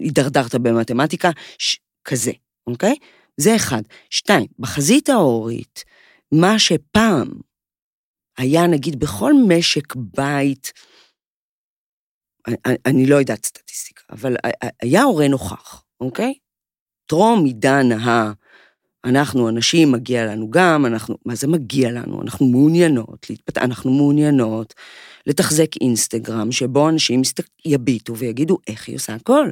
[0.00, 1.76] הידרדרת במתמטיקה, ש...
[2.04, 2.32] כזה,
[2.66, 2.94] אוקיי?
[3.36, 3.82] זה אחד.
[4.10, 5.84] שתיים, בחזית ההורית,
[6.32, 7.28] מה שפעם
[8.38, 10.72] היה נגיד בכל משק בית,
[12.46, 12.56] אני,
[12.86, 14.36] אני לא יודעת סטטיסטיקה, אבל
[14.82, 16.34] היה הורה נוכח, אוקיי?
[17.10, 18.32] טרום עידן ה...
[19.04, 22.22] אנחנו אנשים, מגיע לנו גם, אנחנו, מה זה מגיע לנו?
[22.22, 24.74] אנחנו מעוניינות להתפתח, אנחנו מעוניינות
[25.26, 27.22] לתחזק אינסטגרם, שבו אנשים
[27.64, 29.50] יביטו ויגידו איך היא עושה הכל.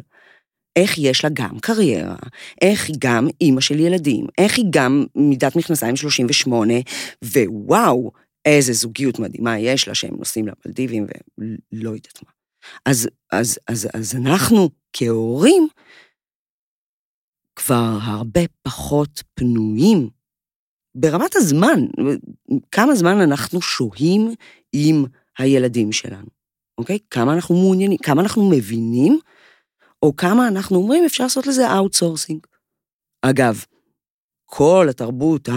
[0.77, 2.17] איך יש לה גם קריירה,
[2.63, 6.75] איך היא גם אימא של ילדים, איך היא גם מידת מכנסיים 38,
[7.25, 8.11] ווואו,
[8.45, 11.07] איזה זוגיות מדהימה יש לה שהם נוסעים למלדיבים
[11.39, 12.31] ולא יודעת מה.
[12.87, 15.69] אז, אז, אז, אז אנחנו כהורים
[17.59, 20.09] כבר הרבה פחות פנויים
[20.95, 21.87] ברמת הזמן,
[22.73, 24.35] כמה זמן אנחנו שוהים
[24.73, 25.05] עם
[25.39, 26.29] הילדים שלנו,
[26.79, 26.99] אוקיי?
[27.11, 29.19] כמה אנחנו מעוניינים, כמה אנחנו מבינים
[30.03, 32.47] או כמה אנחנו אומרים, אפשר לעשות לזה outsourcing.
[33.23, 33.65] אגב,
[34.45, 35.49] כל התרבות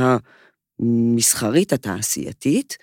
[0.79, 2.77] המסחרית התעשייתית,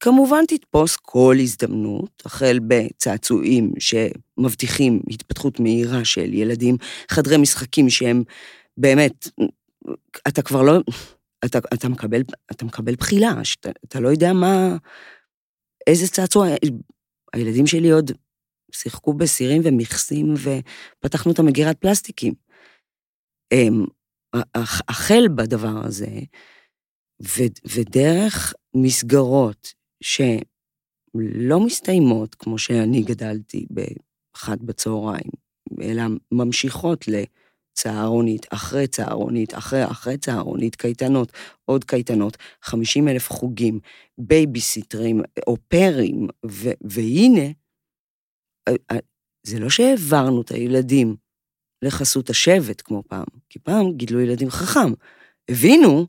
[0.00, 6.76] כמובן תתפוס כל הזדמנות, החל בצעצועים שמבטיחים התפתחות מהירה של ילדים,
[7.08, 8.22] חדרי משחקים שהם
[8.80, 9.28] באמת,
[10.28, 10.72] אתה כבר לא,
[11.44, 14.76] אתה, אתה, מקבל, אתה מקבל בחילה, שאתה, אתה לא יודע מה,
[15.86, 16.46] איזה צעצוע,
[17.32, 18.10] הילדים שלי עוד
[18.72, 22.34] שיחקו בסירים ומכסים ופתחנו את המגירת פלסטיקים.
[23.52, 23.84] אמ,
[24.88, 26.20] החל בדבר הזה,
[27.76, 35.30] ודרך מסגרות שלא מסתיימות, כמו שאני גדלתי באחת בצהריים,
[35.82, 37.08] אלא ממשיכות
[37.80, 41.32] לצהרונית, אחרי צהרונית, אחרי אחרי צהרונית, קייטנות,
[41.64, 43.80] עוד קייטנות, 50 אלף חוגים,
[44.18, 46.28] בייביסיטרים, אופרים,
[46.80, 47.50] והנה,
[49.42, 51.16] זה לא שהעברנו את הילדים
[51.82, 54.92] לחסות השבט כמו פעם, כי פעם גידלו ילדים חכם.
[55.48, 56.06] הבינו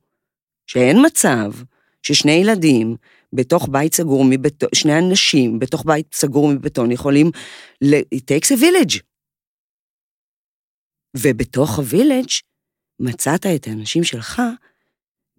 [0.67, 1.51] שאין מצב
[2.03, 2.95] ששני ילדים
[3.34, 7.31] בתוך בית סגור מבטון, שני אנשים בתוך בית סגור מבטון יכולים,
[7.84, 9.11] it takes a village.
[11.17, 12.29] ובתוך ה village
[13.00, 14.41] מצאת את האנשים שלך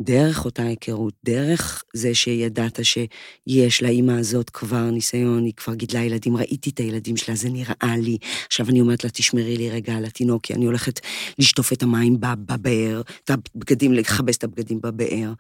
[0.03, 6.37] דרך אותה היכרות, דרך זה שידעת שיש לאימא הזאת כבר ניסיון, היא כבר גידלה ילדים,
[6.37, 8.19] ראיתי את הילדים שלה, זה נראה לי.
[8.47, 11.01] עכשיו אני אומרת לה, תשמרי לי רגע על התינוק, כי אני הולכת
[11.39, 15.33] לשטוף את המים בבאר, את הבגדים, לכבס את הבגדים בבאר,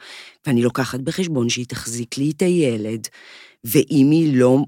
[0.46, 3.08] ואני לוקחת בחשבון שהיא תחזיק לי את הילד,
[3.64, 4.58] ואם היא לא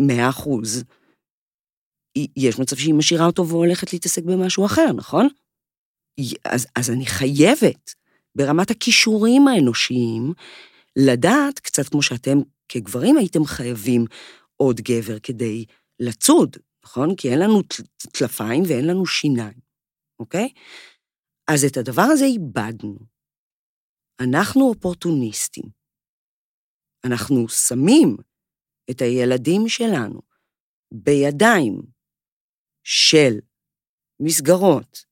[0.00, 0.84] מאה אחוז,
[2.36, 5.28] יש מצב שהיא משאירה אותו והולכת להתעסק במשהו אחר, נכון?
[6.44, 7.94] אז, אז אני חייבת.
[8.36, 10.32] ברמת הכישורים האנושיים,
[10.96, 14.04] לדעת, קצת כמו שאתם כגברים הייתם חייבים
[14.56, 15.64] עוד גבר כדי
[16.00, 17.16] לצוד, נכון?
[17.16, 17.62] כי אין לנו
[18.12, 19.58] טלפיים ואין לנו שיניים,
[20.18, 20.48] אוקיי?
[21.50, 22.98] אז את הדבר הזה איבדנו.
[24.20, 25.64] אנחנו אופורטוניסטים.
[27.04, 28.16] אנחנו שמים
[28.90, 30.20] את הילדים שלנו
[30.94, 31.93] בידיים
[32.84, 33.38] של
[34.20, 35.04] מסגרות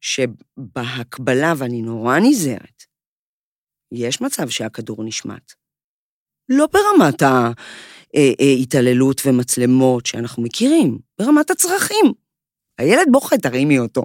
[0.00, 2.82] שבהקבלה, ואני נורא נזהרת,
[3.92, 5.52] יש מצב שהכדור נשמט.
[6.48, 12.12] לא ברמת ההתעללות ומצלמות שאנחנו מכירים, ברמת הצרכים.
[12.78, 14.02] הילד בוכה, תרימי אותו.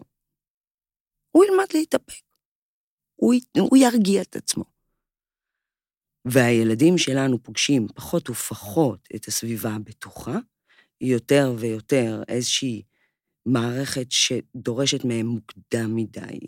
[1.31, 2.23] הוא ילמד להתאפק.
[3.15, 4.63] הוא, הוא ירגיע את עצמו.
[6.25, 10.37] והילדים שלנו פוגשים פחות ופחות את הסביבה הבטוחה,
[11.03, 12.83] יותר ויותר איזושהי
[13.45, 16.39] מערכת שדורשת מהם מוקדם מדי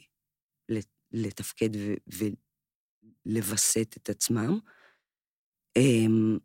[1.11, 1.69] לתפקד
[3.25, 4.59] ולווסת את עצמם.
[5.77, 6.37] אמ,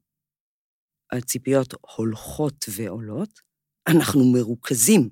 [1.13, 3.41] הציפיות הולכות ועולות,
[3.89, 5.11] אנחנו מרוכזים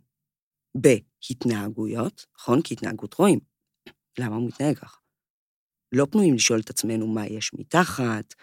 [0.75, 2.63] בהתנהגויות, נכון?
[2.63, 3.41] כי התנהגות רואים.
[4.19, 4.99] למה הוא מתנהג ככה?
[5.93, 8.35] לא פנויים לשאול את עצמנו מה יש מתחת,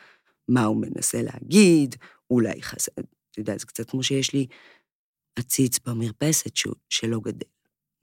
[0.47, 1.95] מה הוא מנסה להגיד,
[2.29, 2.91] אולי חסר...
[3.35, 4.47] אתה יודע, זה קצת כמו שיש לי
[5.39, 7.47] עציץ במרפסת שהוא, שלא גדל.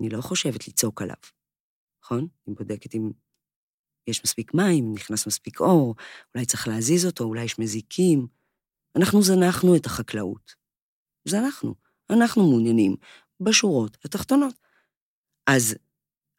[0.00, 1.16] אני לא חושבת לצעוק עליו,
[2.04, 2.28] נכון?
[2.46, 3.10] אני בודקת אם
[4.06, 5.94] יש מספיק מים, נכנס מספיק אור,
[6.34, 8.26] אולי צריך להזיז אותו, אולי יש מזיקים.
[8.96, 10.54] אנחנו זנחנו את החקלאות.
[11.28, 11.74] זנחנו.
[12.10, 12.96] אנחנו מעוניינים
[13.40, 14.54] בשורות התחתונות.
[15.46, 15.74] אז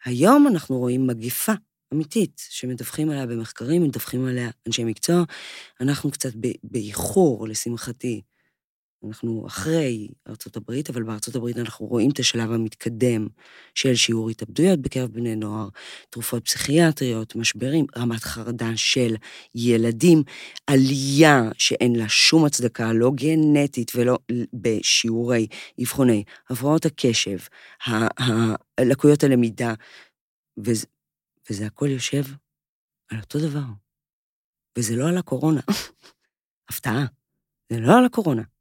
[0.05, 1.51] היום אנחנו רואים מגיפה
[1.93, 5.23] אמיתית, שמדווחים עליה במחקרים, מדווחים עליה אנשי מקצוע.
[5.81, 6.31] אנחנו קצת
[6.63, 8.21] באיחור, לשמחתי,
[9.07, 13.27] אנחנו אחרי ארצות הברית, אבל בארצות הברית אנחנו רואים את השלב המתקדם
[13.75, 15.69] של שיעור התאבדויות בקרב בני נוער,
[16.09, 19.15] תרופות פסיכיאטריות, משברים, רמת חרדה של
[19.55, 20.23] ילדים,
[20.67, 24.17] עלייה שאין לה שום הצדקה, לא גנטית ולא
[24.53, 25.47] בשיעורי
[25.81, 27.37] אבחוני הפרעות הקשב,
[28.79, 29.73] לקויות הלמידה,
[30.57, 30.85] וזה,
[31.49, 32.23] וזה הכל יושב
[33.11, 33.65] על אותו דבר.
[34.77, 35.61] וזה לא על הקורונה.
[36.69, 37.05] הפתעה,
[37.69, 38.52] זה לא על הקורונה.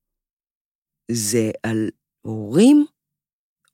[1.13, 1.89] זה על
[2.23, 2.87] הורים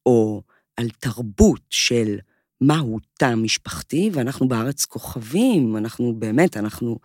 [0.07, 0.43] או
[0.77, 2.19] על תרבות של
[2.61, 6.99] מהו תא משפחתי, ואנחנו בארץ כוכבים, אנחנו באמת, אנחנו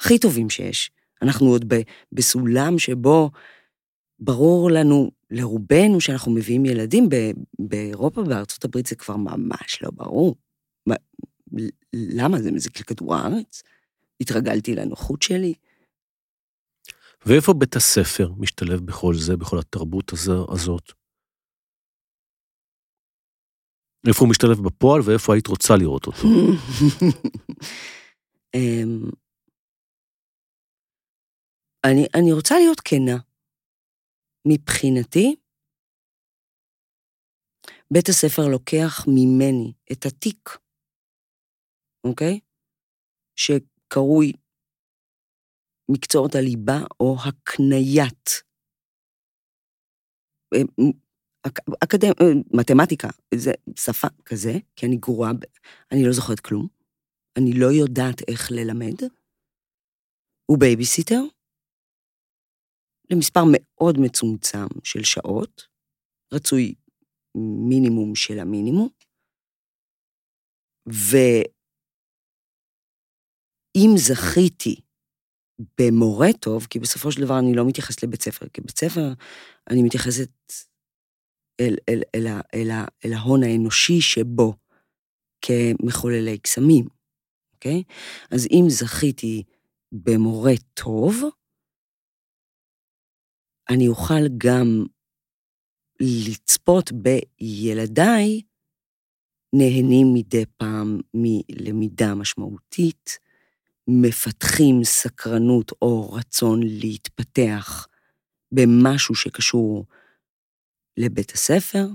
[0.00, 0.90] הכי טובים שיש.
[1.22, 1.74] אנחנו עוד
[2.12, 3.30] בסולם שבו
[4.18, 7.08] ברור לנו, לרובנו, שאנחנו מביאים ילדים,
[7.58, 10.36] באירופה, בארצות הברית זה כבר ממש לא ברור.
[11.92, 12.42] למה?
[12.42, 13.62] זה מזיק לכדור הארץ?
[14.20, 15.54] התרגלתי לנוחות שלי.
[17.26, 20.12] ואיפה בית הספר משתלב בכל זה, בכל התרבות
[20.52, 20.92] הזאת?
[24.08, 26.26] איפה הוא משתלב בפועל ואיפה היית רוצה לראות אותו?
[28.54, 29.10] אמ,
[31.86, 33.16] אני, אני רוצה להיות כנה.
[34.48, 35.36] מבחינתי,
[37.92, 40.50] בית הספר לוקח ממני את התיק,
[42.06, 42.40] אוקיי?
[43.36, 44.32] שקרוי
[45.90, 48.30] מקצועות הליבה או הקניית.
[50.54, 50.60] אה,
[51.84, 52.08] אקדמ...
[52.20, 55.30] אה, מתמטיקה, זה שפה כזה, כי אני גרועה,
[55.92, 56.68] אני לא זוכרת כלום,
[57.38, 58.98] אני לא יודעת איך ללמד.
[60.50, 61.20] הוא בייביסיטר,
[63.10, 65.66] למספר מאוד מצומצם של שעות,
[66.34, 66.74] רצוי
[67.68, 68.88] מינימום של המינימום,
[70.86, 71.50] ואם
[73.96, 74.83] זכיתי
[75.80, 79.12] במורה טוב, כי בסופו של דבר אני לא מתייחסת לבית ספר, כי בית ספר
[79.70, 80.30] אני מתייחסת
[81.60, 82.70] אל, אל, אל, אל, אל,
[83.04, 84.54] אל ההון האנושי שבו
[85.42, 86.84] כמחוללי קסמים,
[87.54, 87.82] אוקיי?
[88.30, 89.42] אז אם זכיתי
[89.92, 91.22] במורה טוב,
[93.70, 94.84] אני אוכל גם
[96.00, 98.42] לצפות בילדיי
[99.52, 103.18] נהנים מדי פעם מלמידה משמעותית,
[103.88, 107.86] מפתחים סקרנות או רצון להתפתח
[108.52, 109.84] במשהו שקשור
[110.96, 111.86] לבית הספר,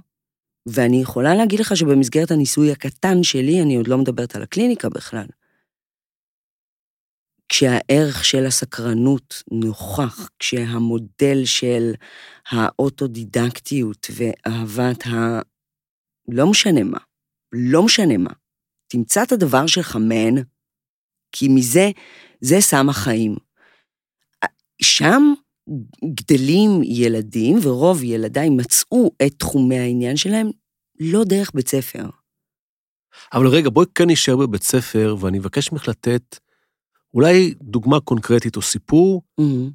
[0.66, 5.26] ואני יכולה להגיד לך שבמסגרת הניסוי הקטן שלי, אני עוד לא מדברת על הקליניקה בכלל,
[7.50, 11.92] כשהערך של הסקרנות נוכח, כשהמודל של
[12.50, 15.40] האוטודידקטיות ואהבת ה...
[16.28, 17.00] לא משנה מה,
[17.52, 18.34] לא משנה מה,
[18.88, 20.42] תמצא את הדבר שלך מן,
[21.32, 21.92] כי מזה,
[22.42, 23.36] זה סם החיים.
[24.82, 25.34] שם
[26.14, 30.50] גדלים ילדים, ורוב ילדיי מצאו את תחומי העניין שלהם
[31.00, 32.10] לא דרך בית ספר.
[33.34, 36.40] אבל רגע, בואי כן נשאר בבית ספר, ואני מבקש ממך לתת
[37.14, 39.22] אולי דוגמה קונקרטית או סיפור.
[39.42, 39.72] Mm-hmm.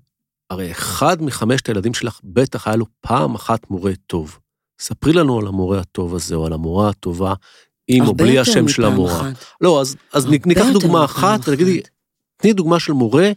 [0.50, 4.38] הרי אחד מחמשת הילדים שלך בטח היה לו פעם אחת מורה טוב.
[4.80, 7.34] ספרי לנו על המורה הטוב הזה, או על המורה הטובה,
[7.88, 9.30] עם או בלי השם של המורה.
[9.30, 9.44] אחת.
[9.60, 11.80] לא, אז, אז ניקח דוגמה אחת, ותגידי,
[12.36, 13.32] תני דוגמה של מורה,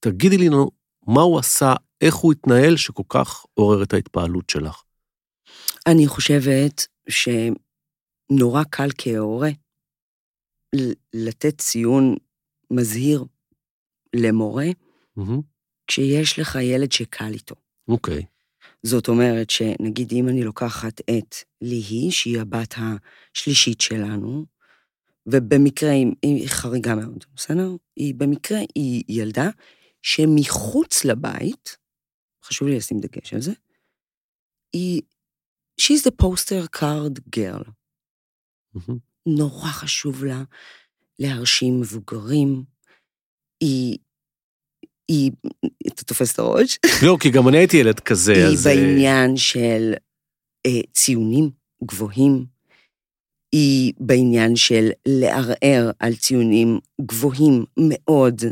[0.00, 0.70] תגידי לנו
[1.06, 4.82] מה הוא עשה, איך הוא התנהל, שכל כך עורר את ההתפעלות שלך.
[5.86, 9.50] אני חושבת שנורא קל כהורה
[11.14, 12.16] לתת ציון
[12.70, 13.24] מזהיר
[14.16, 14.66] למורה,
[15.18, 15.40] mm-hmm.
[15.86, 17.54] כשיש לך ילד שקל איתו.
[17.88, 18.18] אוקיי.
[18.18, 18.39] Okay.
[18.82, 24.46] זאת אומרת שנגיד אם אני לוקחת את ליהי, שהיא הבת השלישית שלנו,
[25.26, 25.90] ובמקרה
[26.22, 27.70] היא חריגה מאוד, בסדר?
[27.96, 29.48] היא במקרה, היא ילדה
[30.02, 31.76] שמחוץ לבית,
[32.44, 33.52] חשוב לי לשים דגש על זה,
[34.72, 35.02] היא,
[35.80, 37.70] she's the poster card girl.
[38.76, 38.94] Mm-hmm.
[39.26, 40.42] נורא חשוב לה
[41.18, 42.64] להרשים מבוגרים.
[43.60, 43.98] היא,
[45.10, 45.30] היא,
[45.86, 46.78] אתה תופס את הראש?
[47.06, 48.66] לא, כי גם אני הייתי ילד כזה, היא אז...
[48.66, 49.94] היא אה, בעניין של
[50.66, 51.50] אה, ציונים
[51.84, 52.44] גבוהים,
[53.52, 58.42] היא בעניין של לערער על ציונים גבוהים מאוד,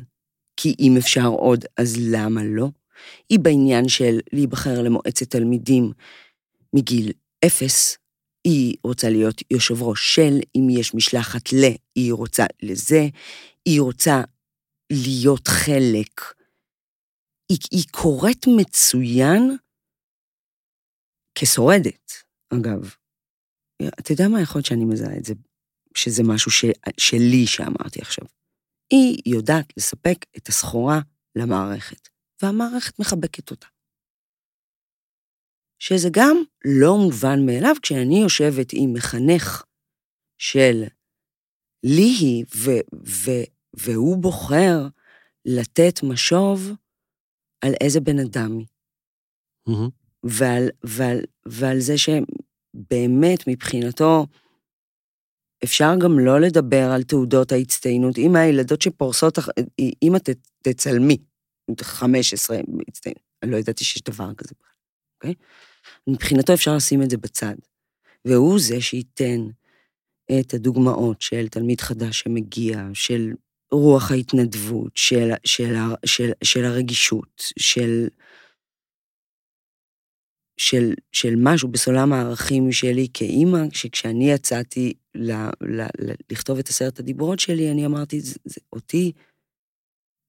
[0.57, 2.68] כי אם אפשר עוד, אז למה לא?
[3.29, 5.92] היא בעניין של להיבחר למועצת תלמידים
[6.73, 7.12] מגיל
[7.47, 7.99] אפס,
[8.44, 13.09] היא רוצה להיות יושב ראש של, אם יש משלחת ל, היא רוצה לזה,
[13.64, 14.23] היא רוצה
[14.92, 16.38] להיות חלק.
[17.49, 19.57] היא, היא קוראת מצוין
[21.35, 22.13] כשורדת,
[22.55, 22.95] אגב.
[24.01, 25.35] אתה יודע מה יכול להיות שאני מזהה את זה,
[25.95, 26.65] שזה משהו ש,
[26.99, 28.25] שלי שאמרתי עכשיו.
[28.91, 31.01] היא יודעת לספק את הסחורה
[31.37, 32.09] למערכת,
[32.43, 33.67] והמערכת מחבקת אותה.
[35.79, 39.65] שזה גם לא מובן מאליו כשאני יושבת עם מחנך
[40.39, 40.85] של
[41.83, 42.45] ליהי,
[43.75, 44.89] והוא בוחר
[45.45, 46.71] לתת משוב
[47.61, 48.66] על איזה בן אדם היא.
[49.68, 49.90] Mm-hmm.
[50.23, 54.27] ועל, ועל, ועל זה שבאמת מבחינתו,
[55.64, 58.18] אפשר גם לא לדבר על תעודות ההצטיינות.
[58.18, 59.38] אם הילדות שפורסות,
[60.03, 60.29] אם את
[60.62, 61.16] תצלמי,
[61.81, 64.55] 15 הצטיינות, אני לא ידעתי שיש דבר כזה
[65.18, 65.35] אוקיי?
[66.07, 67.55] מבחינתו אפשר לשים את זה בצד.
[68.25, 69.47] והוא זה שייתן
[70.41, 73.33] את הדוגמאות של תלמיד חדש שמגיע, של
[73.73, 75.75] רוח ההתנדבות, של, של,
[76.07, 78.09] של, של הרגישות, של,
[80.57, 86.99] של, של משהו בסולם הערכים שלי כאימא, שכשאני יצאתי ל, ל, ל, לכתוב את עשרת
[86.99, 89.12] הדיברות שלי, אני אמרתי, זה, זה, אותי,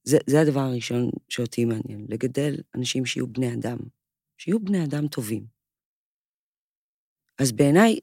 [0.04, 3.78] זה, זה הדבר הראשון שאותי מעניין, לגדל אנשים שיהיו בני אדם,
[4.38, 5.46] שיהיו בני אדם טובים.
[7.40, 8.00] אז בעיניי,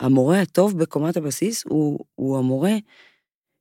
[0.00, 2.72] המורה הטוב בקומת הבסיס הוא, הוא המורה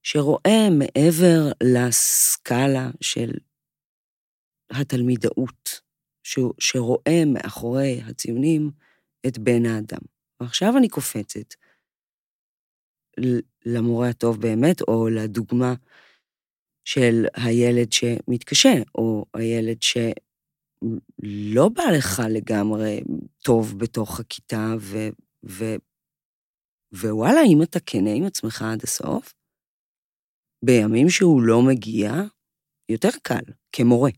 [0.03, 3.31] שרואה מעבר לסקאלה של
[4.71, 5.81] התלמידאות,
[6.23, 8.71] ש, שרואה מאחורי הציונים
[9.27, 10.01] את בן האדם.
[10.41, 11.53] ועכשיו אני קופצת
[13.65, 15.73] למורה הטוב באמת, או לדוגמה
[16.85, 23.01] של הילד שמתקשה, או הילד שלא בא לך לגמרי
[23.43, 24.97] טוב בתוך הכיתה, ו,
[25.49, 25.63] ו,
[26.93, 29.33] ווואלה, אם אתה כנה עם עצמך עד הסוף,
[30.65, 32.11] בימים שהוא לא מגיע,
[32.91, 34.11] יותר קל, כמורה.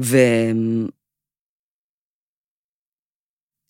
[0.00, 0.16] ו...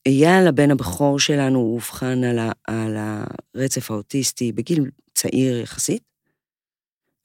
[0.09, 6.03] אייל, הבן הבכור שלנו, הוא אובחן על, ה, על הרצף האוטיסטי בגיל צעיר יחסית.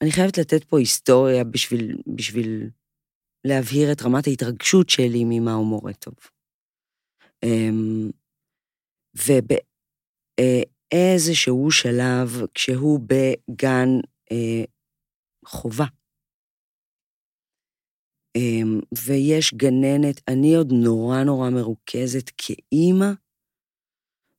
[0.02, 2.70] אני חייבת לתת פה היסטוריה בשביל, בשביל
[3.46, 6.14] להבהיר את רמת ההתרגשות שלי ממהו מורה טוב.
[7.44, 8.10] אמ,
[10.94, 13.88] ובאיזשהו שלב, כשהוא בגן
[14.32, 14.64] אה,
[15.46, 15.84] חובה,
[18.36, 23.10] אמ, ויש גננת, אני עוד נורא נורא מרוכזת כאימא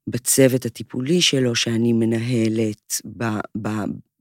[0.10, 3.24] בצוות הטיפולי שלו שאני מנהלת, ב,
[3.62, 3.68] ב,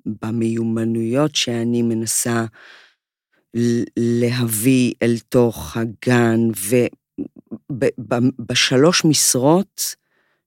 [0.06, 2.44] במיומנויות שאני מנסה
[3.96, 6.40] להביא אל תוך הגן,
[7.70, 9.94] ובשלוש משרות,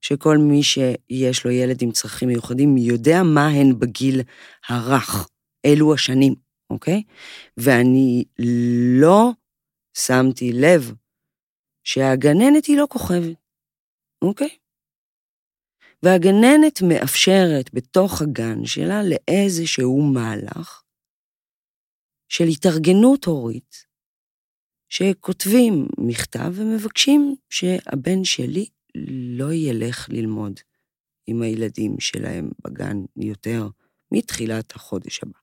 [0.04, 4.20] שכל מי שיש לו ילד עם צרכים מיוחדים יודע מה הן בגיל
[4.68, 5.28] הרך,
[5.66, 6.34] אלו השנים.
[6.72, 7.02] אוקיי?
[7.56, 8.24] ואני
[9.00, 9.30] לא
[9.96, 10.92] שמתי לב
[11.84, 13.36] שהגננת היא לא כוכבת,
[14.24, 14.58] אוקיי?
[16.02, 20.82] והגננת מאפשרת בתוך הגן שלה לאיזשהו מהלך
[22.28, 23.86] של התארגנות הורית,
[24.88, 28.66] שכותבים מכתב ומבקשים שהבן שלי
[29.36, 30.60] לא ילך ללמוד
[31.26, 33.68] עם הילדים שלהם בגן יותר
[34.12, 35.38] מתחילת החודש הבא.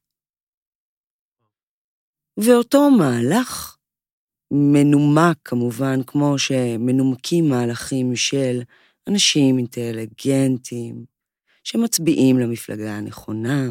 [2.39, 3.77] ואותו מהלך
[4.51, 8.61] מנומק כמובן, כמו שמנומקים מהלכים של
[9.09, 11.05] אנשים אינטליגנטים,
[11.63, 13.69] שמצביעים למפלגה הנכונה,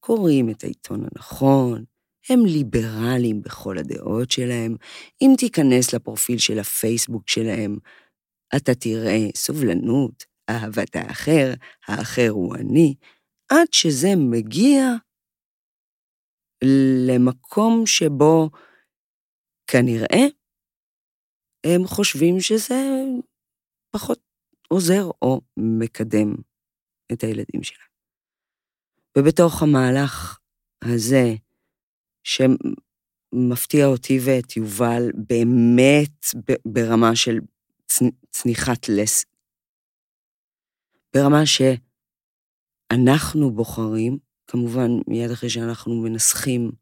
[0.00, 1.84] קוראים את העיתון הנכון,
[2.28, 4.76] הם ליברליים בכל הדעות שלהם.
[5.22, 7.78] אם תיכנס לפרופיל של הפייסבוק שלהם,
[8.56, 11.52] אתה תראה סובלנות, אהבת האחר,
[11.86, 12.94] האחר הוא אני,
[13.48, 14.82] עד שזה מגיע
[17.08, 18.50] למקום שבו
[19.66, 20.26] כנראה
[21.66, 22.74] הם חושבים שזה
[23.90, 24.20] פחות
[24.68, 26.34] עוזר או מקדם
[27.12, 27.88] את הילדים שלהם.
[29.18, 30.38] ובתוך המהלך
[30.84, 31.34] הזה,
[32.24, 36.24] שמפתיע אותי ואת יובל באמת
[36.66, 37.38] ברמה של
[38.30, 39.24] צניחת לס,
[41.14, 46.72] ברמה שאנחנו בוחרים כמובן, מיד אחרי שאנחנו מנסחים,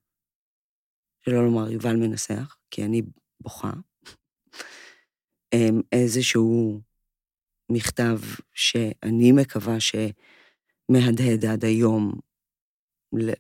[1.20, 3.02] שלא לומר יובל מנסח, כי אני
[3.40, 3.72] בוכה,
[5.54, 6.80] אמ, איזשהו
[7.70, 8.18] מכתב
[8.54, 12.12] שאני מקווה שמהדהד עד היום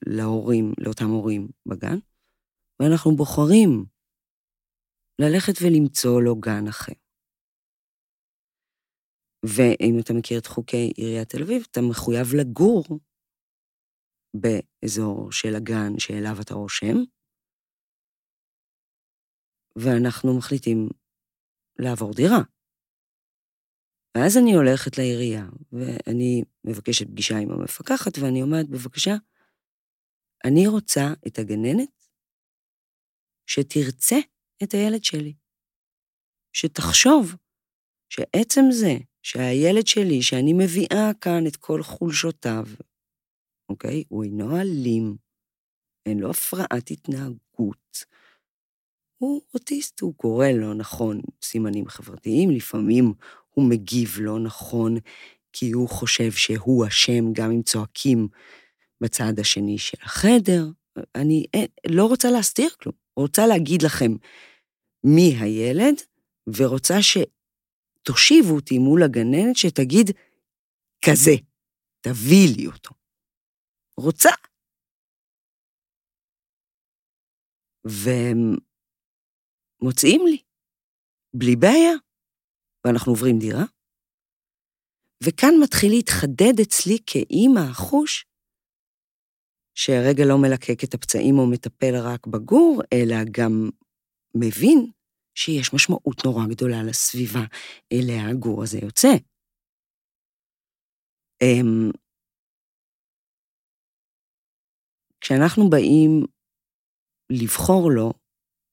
[0.06, 1.98] להורים, לאותם הורים בגן,
[2.80, 3.84] ואנחנו בוחרים
[5.18, 6.92] ללכת ולמצוא לו גן אחר.
[9.44, 12.84] ואם אתה מכיר את חוקי עיריית תל אביב, אתה מחויב לגור
[14.34, 16.96] באזור של הגן שאליו אתה רושם,
[19.76, 20.88] ואנחנו מחליטים
[21.78, 22.42] לעבור דירה.
[24.16, 29.14] ואז אני הולכת לעירייה, ואני מבקשת פגישה עם המפקחת, ואני אומרת, בבקשה,
[30.44, 32.08] אני רוצה את הגננת
[33.46, 34.16] שתרצה
[34.62, 35.34] את הילד שלי.
[36.52, 37.24] שתחשוב
[38.08, 42.66] שעצם זה שהילד שלי, שאני מביאה כאן את כל חולשותיו,
[43.68, 44.04] אוקיי?
[44.08, 45.16] הוא אינו אלים,
[46.06, 48.04] אין לו הפרעת התנהגות.
[49.18, 53.12] הוא אוטיסט, הוא קורא לא נכון סימנים חברתיים, לפעמים
[53.50, 54.96] הוא מגיב לא נכון,
[55.52, 58.28] כי הוא חושב שהוא אשם גם אם צועקים
[59.00, 60.66] בצד השני של החדר.
[61.14, 64.12] אני אין, לא רוצה להסתיר כלום, רוצה להגיד לכם
[65.04, 65.94] מי הילד,
[66.56, 67.02] ורוצה
[68.00, 70.06] שתושיבו אותי מול הגננת שתגיד,
[71.04, 71.36] כזה,
[72.00, 72.94] תביא לי אותו.
[73.96, 74.30] רוצה.
[77.84, 78.56] והם
[79.82, 80.42] מוצאים לי,
[81.36, 81.94] בלי בעיה,
[82.84, 83.64] ואנחנו עוברים דירה.
[85.24, 88.26] וכאן מתחיל להתחדד אצלי כאימא החוש
[89.74, 93.70] שהרגע לא מלקק את הפצעים או מטפל רק בגור, אלא גם
[94.34, 94.90] מבין
[95.40, 97.44] שיש משמעות נורא גדולה לסביבה
[97.92, 99.08] אליה הגור הזה יוצא.
[101.42, 101.90] אמ,
[105.20, 106.26] כשאנחנו באים
[107.30, 108.12] לבחור לו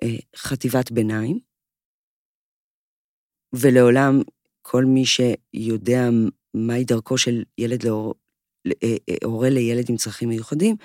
[0.04, 1.40] אה, חטיבת ביניים,
[3.54, 4.14] ולעולם
[4.62, 6.00] כל מי שיודע
[6.54, 8.16] מהי דרכו של ילד להור,
[8.68, 10.76] אה, אה, הורה לילד עם צרכים מיוחדים,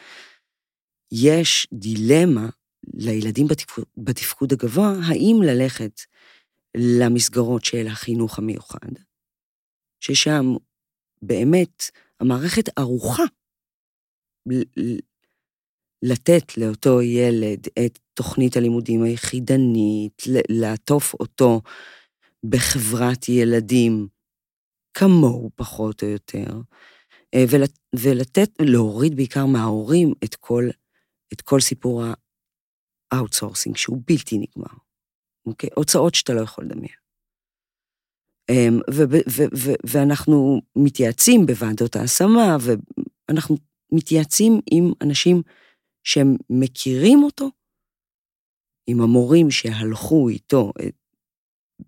[1.13, 2.49] יש דילמה
[2.95, 6.01] לילדים בתפקוד, בתפקוד הגבוה, האם ללכת
[6.77, 8.93] למסגרות של החינוך המיוחד,
[10.01, 10.45] ששם
[11.23, 11.83] באמת
[12.21, 13.23] המערכת ערוכה
[16.03, 21.61] לתת לאותו ילד את תוכנית הלימודים היחידנית, לעטוף אותו
[22.45, 24.09] בחברת ילדים
[24.95, 26.61] כמוהו פחות או יותר,
[27.35, 27.45] אה,
[27.97, 30.69] ולתת, להוריד בעיקר מההורים את כל,
[31.33, 32.03] את כל סיפור
[33.13, 34.79] ה outsourcing, שהוא בלתי נגמר.
[35.47, 35.71] אוקיי?
[35.77, 37.03] הוצאות שאתה לא יכול לדמיין.
[38.51, 38.81] אמ,
[39.87, 43.57] ואנחנו מתייעצים בוועדות ההשמה, ואנחנו
[43.93, 45.43] מתייעצים עם אנשים
[46.05, 47.51] שהם מכירים אותו,
[48.87, 50.95] עם המורים שהלכו איתו את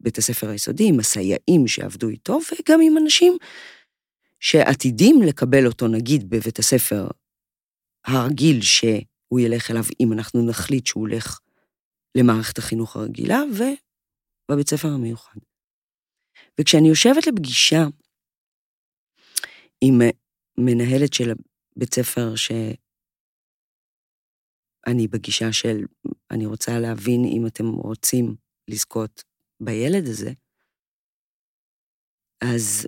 [0.00, 3.36] בית הספר היסודי, עם הסייעים שעבדו איתו, וגם עם אנשים
[4.40, 7.08] שעתידים לקבל אותו, נגיד, בבית הספר
[8.06, 8.62] הרגיל
[9.34, 11.40] שהוא ילך אליו, אם אנחנו נחליט שהוא הולך
[12.16, 15.40] למערכת החינוך הרגילה, ובבית ספר המיוחד.
[16.60, 17.82] וכשאני יושבת לפגישה
[19.80, 19.94] עם
[20.58, 21.32] מנהלת של
[21.76, 22.76] בית ספר שאני
[25.08, 25.76] בגישה של,
[26.30, 28.36] אני רוצה להבין אם אתם רוצים
[28.68, 29.22] לזכות
[29.60, 30.32] בילד הזה,
[32.40, 32.86] אז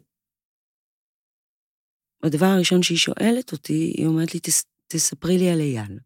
[2.22, 4.40] הדבר הראשון שהיא שואלת אותי, היא אומרת לי,
[4.88, 5.98] תספרי לי על אייל.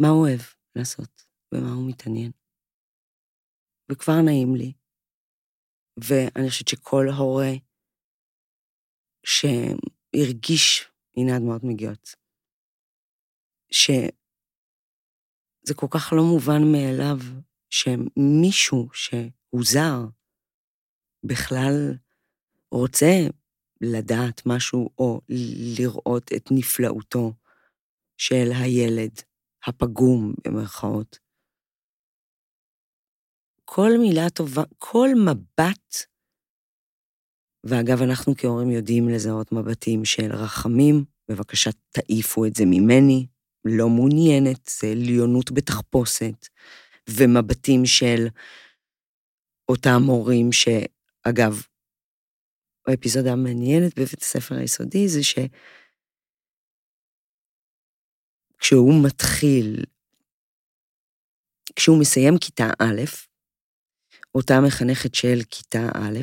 [0.00, 0.40] מה הוא אוהב
[0.76, 1.22] לעשות,
[1.54, 2.32] במה הוא מתעניין.
[3.92, 4.72] וכבר נעים לי.
[6.00, 7.52] ואני חושבת שכל הורה
[9.26, 12.14] שהרגיש, הנה הדמעות מגיעות,
[13.72, 14.10] שזה
[15.76, 17.16] כל כך לא מובן מאליו
[17.70, 19.98] שמישהו שהוא זר
[21.24, 21.94] בכלל
[22.70, 23.12] רוצה
[23.80, 25.20] לדעת משהו או
[25.78, 27.32] לראות את נפלאותו
[28.18, 29.20] של הילד
[29.66, 31.18] הפגום, במרכאות.
[33.64, 35.96] כל מילה טובה, כל מבט,
[37.64, 43.26] ואגב, אנחנו כהורים יודעים לזהות מבטים של רחמים, בבקשה תעיפו את זה ממני,
[43.64, 46.46] לא מעוניינת, זה עליונות בתחפושת,
[47.10, 48.26] ומבטים של
[49.68, 51.62] אותם הורים שאגב,
[52.88, 55.38] האפיזודה המעניינת בבית הספר היסודי זה ש...
[58.58, 59.84] כשהוא מתחיל,
[61.76, 63.02] כשהוא מסיים כיתה א',
[64.34, 66.20] אותה מחנכת של כיתה א',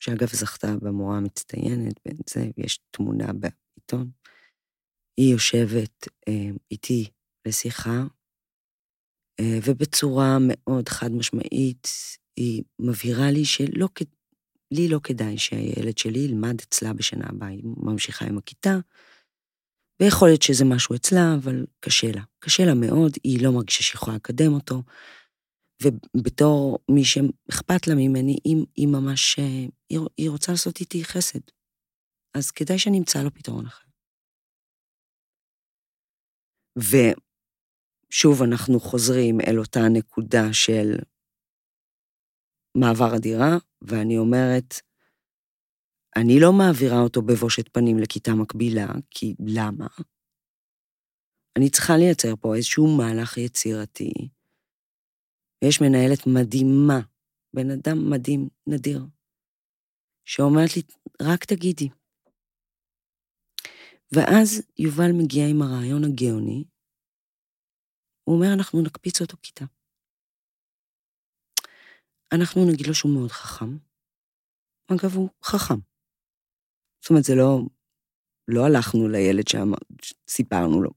[0.00, 4.10] שאגב זכתה במורה המצטיינת, בין זה, יש תמונה בעיתון,
[5.16, 7.10] היא יושבת אה, איתי
[7.46, 8.04] לשיחה,
[9.40, 11.88] אה, ובצורה מאוד חד משמעית,
[12.36, 13.88] היא מבהירה לי שלא,
[14.70, 18.78] לי לא כדאי שהילד שלי ילמד אצלה בשנה הבאה, היא ממשיכה עם הכיתה,
[20.02, 22.22] ויכול להיות שזה משהו אצלה, אבל קשה לה.
[22.38, 24.82] קשה לה מאוד, היא לא מרגישה שהיא יכולה לקדם אותו,
[25.82, 31.40] ובתור מי שאכפת לה ממני, היא, היא ממש, היא, היא רוצה לעשות איתי חסד.
[32.36, 33.84] אז כדאי שאני אמצא לו פתרון אחר.
[36.78, 40.96] ושוב, אנחנו חוזרים אל אותה נקודה של
[42.76, 44.74] מעבר הדירה, ואני אומרת,
[46.20, 49.86] אני לא מעבירה אותו בבושת פנים לכיתה מקבילה, כי למה?
[51.58, 54.10] אני צריכה לייצר פה איזשהו מהלך יצירתי.
[55.64, 57.00] ויש מנהלת מדהימה,
[57.54, 59.00] בן אדם מדהים, נדיר,
[60.24, 60.82] שאומרת לי,
[61.22, 61.88] רק תגידי.
[64.12, 66.64] ואז יובל מגיע עם הרעיון הגאוני,
[68.24, 69.64] הוא אומר, אנחנו נקפיץ אותו כיתה.
[72.34, 73.76] אנחנו נגיד לו שהוא מאוד חכם.
[74.92, 75.97] אגב, הוא חכם.
[77.00, 77.60] זאת אומרת, זה לא,
[78.48, 79.70] לא הלכנו לילד שם,
[80.28, 80.90] סיפרנו לו.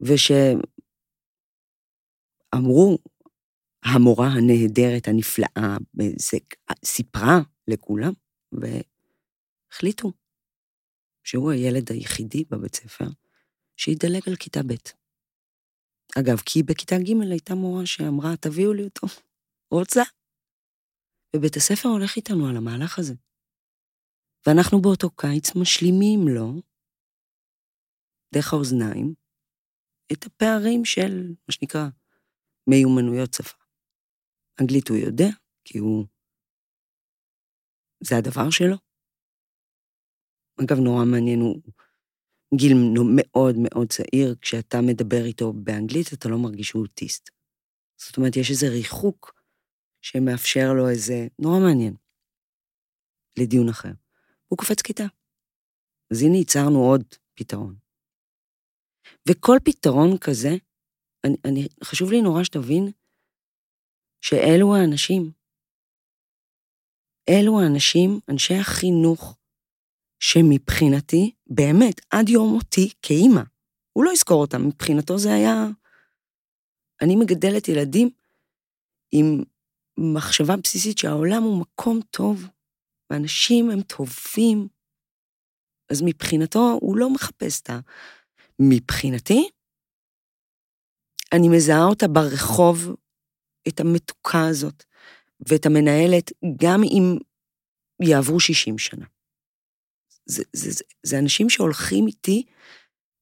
[0.00, 0.58] ושאמרו,
[3.84, 5.76] המורה הנהדרת, הנפלאה,
[6.18, 6.38] זה,
[6.84, 7.38] סיפרה
[7.68, 8.12] לכולם,
[8.52, 10.12] והחליטו
[11.24, 13.04] שהוא הילד היחידי בבית ספר
[13.76, 14.74] שידלג על כיתה ב'.
[16.18, 19.06] אגב, כי בכיתה ג' הייתה מורה שאמרה, תביאו לי אותו,
[19.70, 20.02] רוצה.
[21.36, 23.14] ובית הספר הולך איתנו על המהלך הזה.
[24.46, 26.62] ואנחנו באותו קיץ משלימים לו,
[28.34, 29.14] דרך האוזניים,
[30.12, 31.88] את הפערים של, מה שנקרא,
[32.70, 33.64] מיומנויות שפה.
[34.60, 35.28] אנגלית הוא יודע,
[35.64, 36.06] כי הוא...
[38.02, 38.76] זה הדבר שלו.
[40.60, 41.62] אגב, נורא מעניין, הוא
[42.54, 42.72] גיל
[43.16, 47.30] מאוד מאוד צעיר, כשאתה מדבר איתו באנגלית, אתה לא מרגיש שהוא אוטיסט.
[47.96, 49.42] זאת אומרת, יש איזה ריחוק
[50.02, 51.26] שמאפשר לו איזה...
[51.38, 51.94] נורא מעניין.
[53.38, 53.92] לדיון אחר.
[54.48, 55.04] הוא קופץ כיתה.
[56.12, 57.76] אז הנה ייצרנו עוד פתרון.
[59.28, 60.50] וכל פתרון כזה,
[61.24, 62.90] אני, אני, חשוב לי נורא שתבין
[64.20, 65.30] שאלו האנשים.
[67.28, 69.38] אלו האנשים, אנשי החינוך,
[70.20, 73.42] שמבחינתי, באמת, עד יום מותי, כאימא,
[73.92, 75.66] הוא לא יזכור אותם, מבחינתו זה היה...
[77.02, 78.10] אני מגדלת ילדים
[79.12, 79.42] עם
[79.98, 82.48] מחשבה בסיסית שהעולם הוא מקום טוב,
[83.10, 84.68] ואנשים הם טובים,
[85.90, 87.80] אז מבחינתו הוא לא מחפש את ה...
[88.58, 89.48] מבחינתי,
[91.32, 92.96] אני מזהה אותה ברחוב,
[93.68, 94.84] את המתוקה הזאת,
[95.48, 96.32] ואת המנהלת,
[96.62, 97.18] גם אם
[98.02, 99.06] יעברו 60 שנה.
[100.26, 102.44] זה, זה, זה, זה אנשים שהולכים איתי,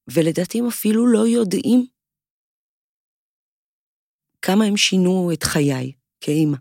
[0.07, 1.85] ולדעתי הם אפילו לא יודעים
[4.41, 6.57] כמה הם שינו את חיי כאימא.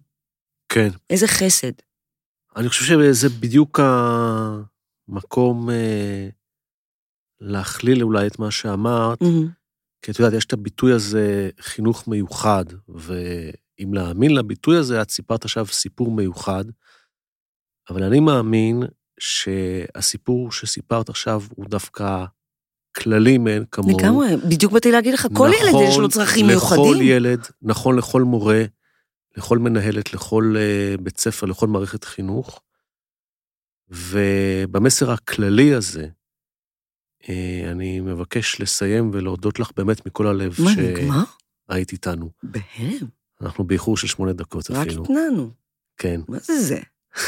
[0.69, 0.89] כן.
[1.11, 1.86] איזה חסד.
[2.57, 3.81] אני חושב שזה בדיוק
[5.09, 6.29] המקום אה,
[7.41, 9.67] להכליל אולי את מה שאמרת, Mm-hmm.
[10.03, 15.45] כי את יודעת, יש את הביטוי הזה, חינוך מיוחד, ואם להאמין לביטוי הזה, את סיפרת
[15.45, 16.65] עכשיו סיפור מיוחד,
[17.91, 18.83] אבל אני מאמין
[19.21, 22.25] שהסיפור שסיפרת עכשיו הוא דווקא
[22.97, 23.99] כללי מאין כמוהו.
[23.99, 26.81] לגמרי, בדיוק באתי להגיד לך, כל ילד יש לו צרכים מיוחדים.
[26.81, 28.65] נכון לכל ילד, נכון לכל מורה,
[29.37, 32.63] לכל מנהלת, לכל uh, בית ספר, לכל מערכת חינוך.
[33.89, 36.09] ובמסר הכללי הזה,
[37.23, 37.27] uh,
[37.71, 41.25] אני מבקש לסיים ולהודות לך באמת מכל הלב מה, נגמר?
[41.71, 42.31] שהיית איתנו.
[42.43, 43.07] בהלם.
[43.41, 45.03] אנחנו באיחור של שמונה דקות רק אפילו.
[45.05, 45.51] התנענו.
[45.97, 46.21] כן.
[46.29, 46.81] מה זה זה?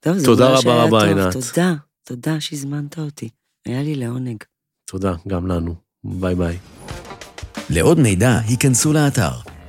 [0.00, 1.08] טוב, זה תודה רבה רבה, טוב.
[1.08, 1.32] עינת.
[1.32, 3.28] תודה, תודה שהזמנת אותי.
[3.66, 4.44] היה לי לעונג.
[4.84, 5.74] תודה, גם לנו.
[6.04, 6.58] ביי ביי.
[7.70, 9.49] לעוד מידע, היכנסו לאתר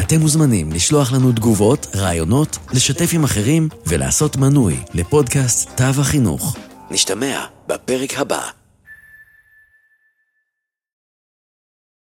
[0.00, 6.56] אתם מוזמנים לשלוח לנו תגובות, רעיונות, לשתף עם אחרים ולעשות מנוי לפודקאסט תו החינוך.
[6.90, 8.61] נשתמע בפרק הבא.